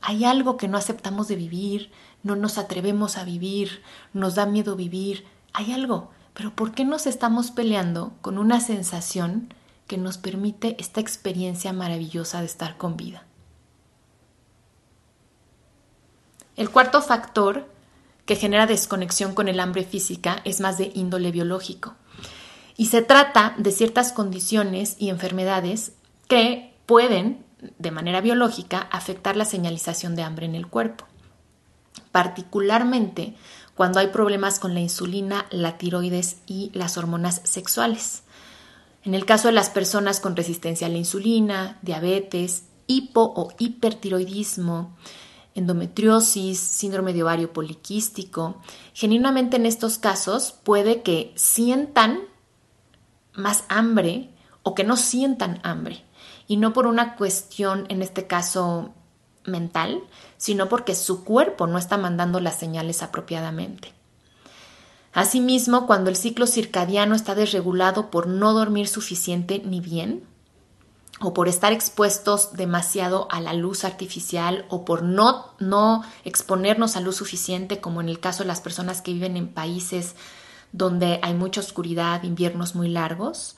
Hay 0.00 0.24
algo 0.24 0.56
que 0.56 0.66
no 0.66 0.76
aceptamos 0.76 1.28
de 1.28 1.36
vivir, 1.36 1.92
no 2.24 2.34
nos 2.34 2.58
atrevemos 2.58 3.16
a 3.16 3.22
vivir, 3.22 3.84
nos 4.12 4.34
da 4.34 4.44
miedo 4.44 4.74
vivir, 4.74 5.24
hay 5.52 5.70
algo, 5.70 6.10
pero 6.36 6.54
¿por 6.54 6.72
qué 6.72 6.84
nos 6.84 7.06
estamos 7.06 7.50
peleando 7.50 8.12
con 8.20 8.36
una 8.36 8.60
sensación 8.60 9.54
que 9.86 9.96
nos 9.96 10.18
permite 10.18 10.76
esta 10.78 11.00
experiencia 11.00 11.72
maravillosa 11.72 12.40
de 12.40 12.46
estar 12.46 12.76
con 12.76 12.98
vida? 12.98 13.24
El 16.54 16.68
cuarto 16.68 17.00
factor 17.00 17.66
que 18.26 18.36
genera 18.36 18.66
desconexión 18.66 19.34
con 19.34 19.48
el 19.48 19.60
hambre 19.60 19.84
física 19.84 20.42
es 20.44 20.60
más 20.60 20.76
de 20.76 20.90
índole 20.94 21.30
biológico. 21.30 21.94
Y 22.76 22.86
se 22.86 23.00
trata 23.00 23.54
de 23.56 23.72
ciertas 23.72 24.12
condiciones 24.12 24.96
y 24.98 25.08
enfermedades 25.08 25.92
que 26.28 26.74
pueden, 26.84 27.46
de 27.78 27.90
manera 27.90 28.20
biológica, 28.20 28.88
afectar 28.92 29.38
la 29.38 29.46
señalización 29.46 30.14
de 30.16 30.22
hambre 30.22 30.44
en 30.44 30.54
el 30.54 30.66
cuerpo. 30.66 31.06
Particularmente 32.12 33.36
cuando 33.76 34.00
hay 34.00 34.08
problemas 34.08 34.58
con 34.58 34.72
la 34.72 34.80
insulina, 34.80 35.46
la 35.50 35.76
tiroides 35.76 36.38
y 36.46 36.70
las 36.72 36.96
hormonas 36.96 37.42
sexuales. 37.44 38.22
En 39.04 39.14
el 39.14 39.26
caso 39.26 39.48
de 39.48 39.54
las 39.54 39.70
personas 39.70 40.18
con 40.18 40.34
resistencia 40.34 40.86
a 40.86 40.90
la 40.90 40.96
insulina, 40.96 41.78
diabetes, 41.82 42.64
hipo 42.86 43.20
o 43.36 43.52
hipertiroidismo, 43.58 44.96
endometriosis, 45.54 46.58
síndrome 46.58 47.12
de 47.12 47.22
ovario 47.22 47.52
poliquístico. 47.52 48.56
Genuinamente 48.94 49.56
en 49.56 49.66
estos 49.66 49.98
casos 49.98 50.52
puede 50.64 51.02
que 51.02 51.32
sientan 51.36 52.20
más 53.34 53.64
hambre 53.68 54.30
o 54.62 54.74
que 54.74 54.84
no 54.84 54.96
sientan 54.96 55.60
hambre. 55.62 56.02
Y 56.48 56.56
no 56.56 56.72
por 56.72 56.86
una 56.86 57.14
cuestión, 57.16 57.86
en 57.90 58.02
este 58.02 58.26
caso, 58.26 58.94
mental, 59.46 60.02
sino 60.36 60.68
porque 60.68 60.94
su 60.94 61.24
cuerpo 61.24 61.66
no 61.66 61.78
está 61.78 61.96
mandando 61.96 62.40
las 62.40 62.58
señales 62.58 63.02
apropiadamente. 63.02 63.92
Asimismo, 65.12 65.86
cuando 65.86 66.10
el 66.10 66.16
ciclo 66.16 66.46
circadiano 66.46 67.14
está 67.14 67.34
desregulado 67.34 68.10
por 68.10 68.26
no 68.26 68.52
dormir 68.52 68.86
suficiente 68.86 69.62
ni 69.64 69.80
bien, 69.80 70.24
o 71.20 71.32
por 71.32 71.48
estar 71.48 71.72
expuestos 71.72 72.52
demasiado 72.52 73.26
a 73.30 73.40
la 73.40 73.54
luz 73.54 73.84
artificial 73.84 74.66
o 74.68 74.84
por 74.84 75.02
no, 75.02 75.54
no 75.58 76.02
exponernos 76.24 76.96
a 76.96 77.00
luz 77.00 77.16
suficiente, 77.16 77.80
como 77.80 78.00
en 78.00 78.08
el 78.08 78.20
caso 78.20 78.42
de 78.42 78.48
las 78.48 78.60
personas 78.60 79.00
que 79.00 79.14
viven 79.14 79.36
en 79.36 79.48
países 79.48 80.14
donde 80.72 81.20
hay 81.22 81.32
mucha 81.32 81.60
oscuridad, 81.60 82.22
inviernos 82.22 82.74
muy 82.74 82.88
largos, 82.88 83.56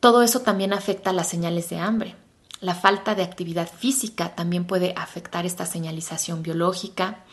todo 0.00 0.22
eso 0.22 0.40
también 0.40 0.72
afecta 0.72 1.12
las 1.12 1.28
señales 1.28 1.70
de 1.70 1.78
hambre. 1.78 2.16
La 2.60 2.74
falta 2.74 3.14
de 3.14 3.22
actividad 3.22 3.68
física 3.68 4.34
también 4.34 4.64
puede 4.64 4.92
afectar 4.96 5.46
esta 5.46 5.64
señalización 5.64 6.42
biológica. 6.42 7.24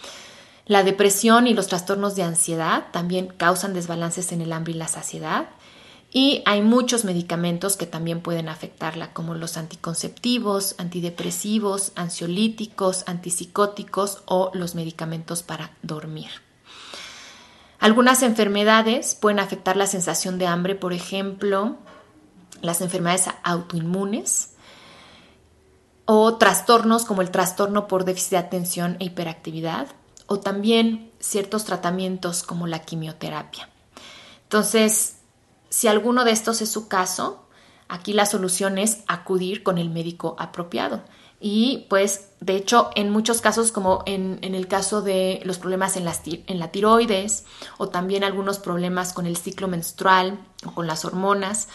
La 0.68 0.84
depresión 0.84 1.48
y 1.48 1.54
los 1.54 1.68
trastornos 1.68 2.16
de 2.16 2.24
ansiedad 2.24 2.88
también 2.92 3.28
causan 3.28 3.74
desbalances 3.74 4.32
en 4.32 4.42
el 4.42 4.54
hambre 4.54 4.74
y 4.74 4.78
la 4.78 4.88
saciedad. 4.88 5.48
Y 6.12 6.44
hay 6.46 6.62
muchos 6.62 7.06
medicamentos 7.06 7.76
que 7.76 7.88
también 7.88 8.22
pueden 8.22 8.50
afectarla, 8.50 9.14
como 9.14 9.34
los 9.34 9.58
anticonceptivos, 9.58 10.76
antidepresivos, 10.78 11.92
ansiolíticos, 11.96 13.04
antipsicóticos 13.08 14.22
o 14.26 14.52
los 14.54 14.76
medicamentos 14.76 15.44
para 15.44 15.72
dormir. 15.82 16.30
Algunas 17.80 18.24
enfermedades 18.24 19.16
pueden 19.16 19.40
afectar 19.40 19.76
la 19.76 19.88
sensación 19.88 20.38
de 20.38 20.48
hambre, 20.48 20.76
por 20.76 20.94
ejemplo, 20.94 21.78
las 22.62 22.82
enfermedades 22.82 23.28
autoinmunes 23.44 24.55
o 26.06 26.38
trastornos 26.38 27.06
como 27.06 27.22
el 27.22 27.32
trastorno 27.32 27.88
por 27.88 28.06
déficit 28.06 28.32
de 28.32 28.38
atención 28.38 28.98
e 29.00 29.06
hiperactividad 29.06 29.88
o 30.28 30.40
también 30.40 31.12
ciertos 31.20 31.66
tratamientos 31.66 32.44
como 32.44 32.68
la 32.68 32.80
quimioterapia. 32.80 33.70
Entonces, 34.44 35.18
si 35.70 35.88
alguno 35.88 36.24
de 36.24 36.32
estos 36.32 36.62
es 36.62 36.72
su 36.72 36.88
caso, 36.88 37.46
aquí 37.88 38.14
la 38.14 38.26
solución 38.26 38.78
es 38.78 39.00
acudir 39.08 39.64
con 39.64 39.78
el 39.78 39.90
médico 39.90 40.36
apropiado. 40.40 41.04
Y 41.40 41.86
pues, 41.90 42.30
de 42.40 42.56
hecho, 42.56 42.90
en 42.96 43.12
muchos 43.12 43.42
casos, 43.42 43.72
como 43.72 44.02
en, 44.06 44.40
el 44.42 44.68
caso 44.68 45.02
de 45.02 45.42
los 45.44 45.58
problemas 45.58 45.98
en, 45.98 46.08
en 46.48 46.60
la 46.60 46.72
tiroides 46.72 47.46
o 47.78 47.90
también 47.90 48.24
algunos 48.24 48.58
problemas 48.58 49.14
con 49.14 49.26
el 49.26 49.36
ciclo 49.38 49.68
menstrual 49.68 50.40
o 50.66 50.74
con 50.74 50.88
las 50.88 51.04
hormonas, 51.06 51.68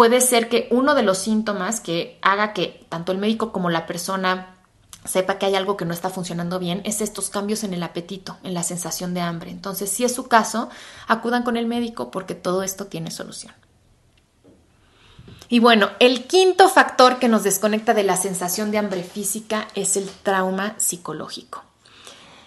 puede 0.00 0.22
ser 0.22 0.48
que 0.48 0.66
uno 0.70 0.94
de 0.94 1.02
los 1.02 1.18
síntomas 1.18 1.78
que 1.78 2.18
haga 2.22 2.54
que 2.54 2.86
tanto 2.88 3.12
el 3.12 3.18
médico 3.18 3.52
como 3.52 3.68
la 3.68 3.84
persona 3.84 4.56
sepa 5.04 5.36
que 5.36 5.44
hay 5.44 5.56
algo 5.56 5.76
que 5.76 5.84
no 5.84 5.92
está 5.92 6.08
funcionando 6.08 6.58
bien, 6.58 6.80
es 6.86 7.02
estos 7.02 7.28
cambios 7.28 7.64
en 7.64 7.74
el 7.74 7.82
apetito, 7.82 8.38
en 8.42 8.54
la 8.54 8.62
sensación 8.62 9.12
de 9.12 9.20
hambre. 9.20 9.50
Entonces, 9.50 9.90
si 9.90 10.04
es 10.04 10.14
su 10.14 10.26
caso, 10.26 10.70
acudan 11.06 11.42
con 11.42 11.58
el 11.58 11.66
médico 11.66 12.10
porque 12.10 12.34
todo 12.34 12.62
esto 12.62 12.86
tiene 12.86 13.10
solución. 13.10 13.52
Y 15.50 15.58
bueno, 15.58 15.90
el 15.98 16.26
quinto 16.26 16.70
factor 16.70 17.18
que 17.18 17.28
nos 17.28 17.42
desconecta 17.42 17.92
de 17.92 18.04
la 18.04 18.16
sensación 18.16 18.70
de 18.70 18.78
hambre 18.78 19.02
física 19.02 19.68
es 19.74 19.98
el 19.98 20.08
trauma 20.08 20.76
psicológico. 20.78 21.62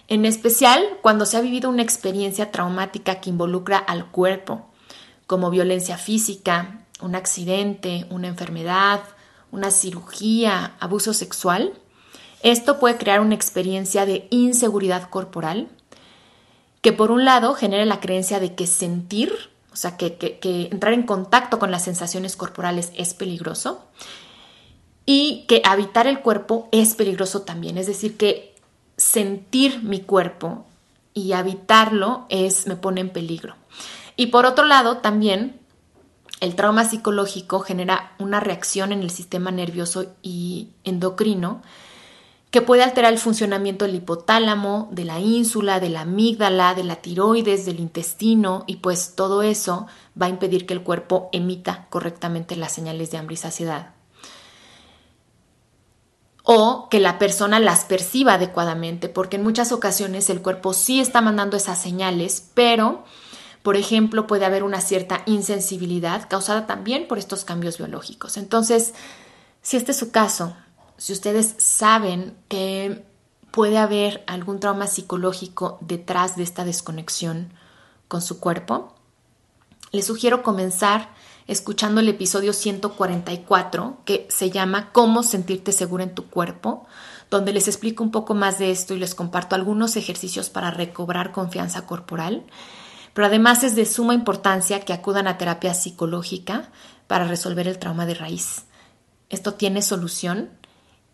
En 0.08 0.24
especial 0.24 0.84
cuando 1.02 1.24
se 1.24 1.36
ha 1.36 1.40
vivido 1.40 1.70
una 1.70 1.82
experiencia 1.82 2.50
traumática 2.50 3.20
que 3.20 3.30
involucra 3.30 3.78
al 3.78 4.10
cuerpo, 4.10 4.66
como 5.28 5.50
violencia 5.50 5.98
física, 5.98 6.80
un 7.04 7.14
accidente, 7.14 8.06
una 8.10 8.28
enfermedad, 8.28 9.00
una 9.50 9.70
cirugía, 9.70 10.74
abuso 10.80 11.12
sexual, 11.12 11.72
esto 12.42 12.78
puede 12.78 12.98
crear 12.98 13.20
una 13.20 13.34
experiencia 13.34 14.04
de 14.04 14.26
inseguridad 14.30 15.08
corporal 15.08 15.68
que 16.82 16.92
por 16.92 17.10
un 17.10 17.24
lado 17.24 17.54
genera 17.54 17.86
la 17.86 18.00
creencia 18.00 18.40
de 18.40 18.54
que 18.54 18.66
sentir, 18.66 19.32
o 19.72 19.76
sea, 19.76 19.96
que, 19.96 20.38
entrar 20.70 20.92
en 20.92 21.04
contacto 21.04 21.58
con 21.58 21.70
las 21.70 21.84
sensaciones 21.84 22.36
corporales 22.36 22.92
es 22.94 23.14
peligroso 23.14 23.86
y 25.06 25.46
que 25.48 25.62
habitar 25.64 26.06
el 26.06 26.20
cuerpo 26.20 26.68
es 26.72 26.94
peligroso 26.94 27.40
también, 27.40 27.78
es 27.78 27.86
decir, 27.86 28.18
que 28.18 28.54
sentir 28.98 29.82
mi 29.82 30.00
cuerpo 30.00 30.66
y 31.14 31.32
habitarlo 31.32 32.26
es 32.28 32.66
me 32.66 32.76
pone 32.76 33.00
en 33.00 33.08
peligro. 33.08 33.56
Y 34.16 34.26
por 34.26 34.44
otro 34.44 34.66
lado, 34.66 34.98
también 34.98 35.58
el 36.40 36.54
trauma 36.54 36.84
psicológico 36.84 37.60
genera 37.60 38.12
una 38.18 38.40
reacción 38.40 38.92
en 38.92 39.02
el 39.02 39.10
sistema 39.10 39.50
nervioso 39.50 40.14
y 40.22 40.70
endocrino 40.84 41.62
que 42.54 42.62
puede 42.62 42.84
alterar 42.84 43.12
el 43.12 43.18
funcionamiento 43.18 43.84
del 43.84 43.96
hipotálamo, 43.96 44.88
de 44.92 45.04
la 45.04 45.18
ínsula, 45.18 45.80
de 45.80 45.88
la 45.88 46.02
amígdala, 46.02 46.74
de 46.74 46.84
la 46.84 47.02
tiroides, 47.02 47.66
del 47.66 47.80
intestino 47.80 48.62
y 48.68 48.76
pues 48.76 49.16
todo 49.16 49.42
eso 49.42 49.88
va 50.20 50.26
a 50.26 50.28
impedir 50.28 50.64
que 50.64 50.72
el 50.72 50.84
cuerpo 50.84 51.30
emita 51.32 51.88
correctamente 51.90 52.54
las 52.54 52.70
señales 52.70 53.10
de 53.10 53.18
hambre 53.18 53.34
y 53.34 53.38
saciedad. 53.38 53.94
O 56.44 56.88
que 56.90 57.00
la 57.00 57.18
persona 57.18 57.58
las 57.58 57.86
perciba 57.86 58.34
adecuadamente, 58.34 59.08
porque 59.08 59.34
en 59.34 59.42
muchas 59.42 59.72
ocasiones 59.72 60.30
el 60.30 60.40
cuerpo 60.40 60.74
sí 60.74 61.00
está 61.00 61.22
mandando 61.22 61.56
esas 61.56 61.82
señales, 61.82 62.50
pero, 62.54 63.02
por 63.64 63.78
ejemplo, 63.78 64.26
puede 64.26 64.44
haber 64.44 64.62
una 64.62 64.82
cierta 64.82 65.22
insensibilidad 65.24 66.28
causada 66.28 66.66
también 66.66 67.08
por 67.08 67.16
estos 67.16 67.46
cambios 67.46 67.78
biológicos. 67.78 68.36
Entonces, 68.36 68.92
si 69.62 69.78
este 69.78 69.92
es 69.92 69.98
su 69.98 70.10
caso, 70.10 70.54
si 70.98 71.14
ustedes 71.14 71.54
saben 71.56 72.36
que 72.48 73.06
puede 73.50 73.78
haber 73.78 74.22
algún 74.26 74.60
trauma 74.60 74.86
psicológico 74.86 75.78
detrás 75.80 76.36
de 76.36 76.42
esta 76.42 76.66
desconexión 76.66 77.54
con 78.06 78.20
su 78.20 78.38
cuerpo, 78.38 78.94
les 79.92 80.04
sugiero 80.04 80.42
comenzar 80.42 81.14
escuchando 81.46 82.02
el 82.02 82.10
episodio 82.10 82.52
144 82.52 83.96
que 84.04 84.26
se 84.28 84.50
llama 84.50 84.92
Cómo 84.92 85.22
sentirte 85.22 85.72
segura 85.72 86.04
en 86.04 86.14
tu 86.14 86.26
cuerpo, 86.26 86.86
donde 87.30 87.54
les 87.54 87.66
explico 87.66 88.04
un 88.04 88.10
poco 88.10 88.34
más 88.34 88.58
de 88.58 88.70
esto 88.70 88.92
y 88.92 88.98
les 88.98 89.14
comparto 89.14 89.54
algunos 89.54 89.96
ejercicios 89.96 90.50
para 90.50 90.70
recobrar 90.70 91.32
confianza 91.32 91.86
corporal. 91.86 92.44
Pero 93.14 93.26
además 93.26 93.64
es 93.64 93.74
de 93.74 93.86
suma 93.86 94.12
importancia 94.12 94.80
que 94.80 94.92
acudan 94.92 95.26
a 95.26 95.38
terapia 95.38 95.72
psicológica 95.72 96.70
para 97.06 97.26
resolver 97.26 97.66
el 97.68 97.78
trauma 97.78 98.06
de 98.06 98.14
raíz. 98.14 98.64
Esto 99.30 99.54
tiene 99.54 99.82
solución 99.82 100.50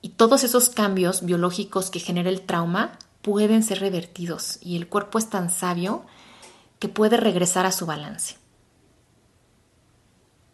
y 0.03 0.11
todos 0.11 0.43
esos 0.43 0.71
cambios 0.71 1.25
biológicos 1.25 1.91
que 1.91 2.01
genera 2.01 2.31
el 2.31 2.41
trauma 2.41 2.99
pueden 3.23 3.63
ser 3.63 3.81
revertidos 3.81 4.59
y 4.63 4.77
el 4.77 4.89
cuerpo 4.89 5.19
es 5.19 5.29
tan 5.29 5.51
sabio 5.51 6.05
que 6.79 6.89
puede 6.89 7.19
regresar 7.19 7.67
a 7.67 7.73
su 7.73 7.87
balance. 7.87 8.37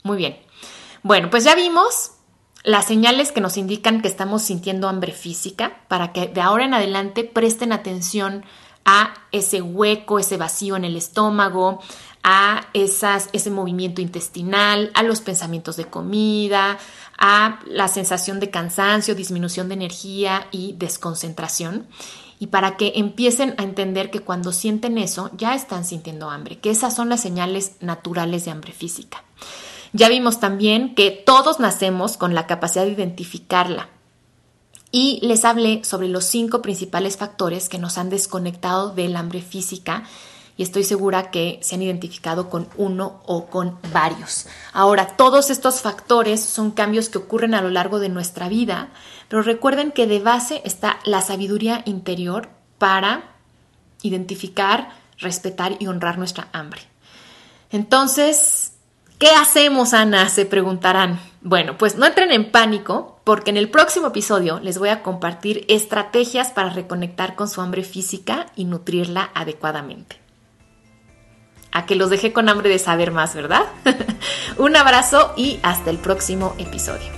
Muy 0.03 0.17
bien. 0.17 0.37
Bueno, 1.03 1.31
pues 1.31 1.45
ya 1.45 1.55
vimos 1.55 2.13
las 2.65 2.87
señales 2.87 3.31
que 3.31 3.41
nos 3.41 3.57
indican 3.57 4.03
que 4.03 4.09
estamos 4.09 4.43
sintiendo 4.43 4.89
hambre 4.89 5.13
física 5.13 5.85
para 5.87 6.13
que 6.13 6.27
de 6.27 6.41
ahora 6.41 6.65
en 6.65 6.75
adelante 6.75 7.23
presten 7.23 7.73
atención 7.73 8.45
a 8.87 9.13
ese 9.33 9.61
hueco, 9.61 10.19
ese 10.19 10.39
vacío 10.39 10.77
en 10.77 10.85
el 10.85 10.97
estómago, 10.97 11.81
a 12.23 12.69
esas, 12.73 13.29
ese 13.33 13.51
movimiento 13.51 14.01
intestinal, 14.01 14.91
a 14.95 15.03
los 15.03 15.21
pensamientos 15.21 15.77
de 15.77 15.87
comida, 15.87 16.79
a 17.19 17.61
la 17.67 17.89
sensación 17.89 18.41
de 18.41 18.51
cansancio, 18.51 19.15
disminución 19.15 19.69
de 19.69 19.75
energía 19.75 20.47
y 20.53 20.75
desconcentración. 20.79 21.87
Y 22.39 22.49
para 22.49 22.77
que 22.77 22.93
empiecen 22.97 23.55
a 23.59 23.63
entender 23.63 24.11
que 24.11 24.21
cuando 24.21 24.53
sienten 24.53 24.99
eso, 24.99 25.31
ya 25.37 25.55
están 25.55 25.85
sintiendo 25.85 26.31
hambre, 26.31 26.59
que 26.59 26.71
esas 26.71 26.95
son 26.95 27.09
las 27.09 27.21
señales 27.21 27.77
naturales 27.81 28.45
de 28.45 28.51
hambre 28.51 28.73
física. 28.73 29.25
Ya 29.93 30.09
vimos 30.09 30.41
también 30.41 30.95
que 30.95 31.11
todos 31.11 31.59
nacemos 31.59 32.17
con 32.17 32.35
la 32.35 32.47
capacidad 32.47 32.85
de 32.85 32.93
identificarla. 32.93 33.89
Y 34.93 35.19
les 35.23 35.45
hablé 35.45 35.85
sobre 35.85 36.09
los 36.09 36.25
cinco 36.25 36.63
principales 36.63 37.17
factores 37.17 37.69
que 37.69 37.79
nos 37.79 37.99
han 37.99 38.09
desconectado 38.09 38.91
del 38.91 39.17
hambre 39.17 39.43
física 39.43 40.05
y 40.57 40.63
estoy 40.63 40.85
segura 40.85 41.31
que 41.31 41.59
se 41.63 41.75
han 41.75 41.83
identificado 41.83 42.49
con 42.49 42.69
uno 42.77 43.21
o 43.27 43.47
con 43.47 43.79
varios. 43.93 44.47
Ahora, 44.73 45.17
todos 45.17 45.51
estos 45.51 45.81
factores 45.83 46.43
son 46.43 46.71
cambios 46.71 47.09
que 47.09 47.19
ocurren 47.19 47.55
a 47.55 47.61
lo 47.61 47.69
largo 47.69 47.99
de 47.99 48.09
nuestra 48.09 48.49
vida, 48.49 48.89
pero 49.29 49.43
recuerden 49.43 49.93
que 49.93 50.07
de 50.07 50.21
base 50.21 50.63
está 50.65 50.99
la 51.05 51.21
sabiduría 51.21 51.83
interior 51.85 52.49
para 52.79 53.35
identificar, 54.03 54.91
respetar 55.19 55.77
y 55.79 55.89
honrar 55.89 56.17
nuestra 56.17 56.49
hambre. 56.53 56.81
Entonces, 57.71 58.73
¿qué 59.19 59.29
hacemos, 59.29 59.93
Ana? 59.93 60.29
Se 60.31 60.47
preguntarán. 60.47 61.21
Bueno, 61.43 61.77
pues 61.77 61.97
no 61.97 62.07
entren 62.07 62.33
en 62.33 62.51
pánico 62.51 63.16
porque 63.27 63.51
en 63.51 63.57
el 63.57 63.69
próximo 63.69 64.07
episodio 64.07 64.61
les 64.61 64.79
voy 64.79 64.91
a 64.91 65.03
compartir 65.03 65.65
estrategias 65.69 66.53
para 66.53 66.71
reconectar 66.71 67.35
con 67.35 67.49
su 67.49 67.61
hambre 67.61 67.83
física 67.83 68.47
y 68.55 68.67
nutrirla 68.67 69.33
adecuadamente 69.35 70.21
a 71.73 71.87
que 71.87 71.97
los 71.97 72.09
dejé 72.09 72.33
con 72.33 72.49
hambre 72.49 72.69
de 72.71 72.79
saber 72.79 73.11
más, 73.11 73.35
¿verdad? 73.35 73.65
Un 74.59 74.77
abrazo 74.77 75.33
y 75.37 75.59
hasta 75.65 75.91
el 75.91 75.99
próximo 75.99 76.55
episodio. 76.57 77.11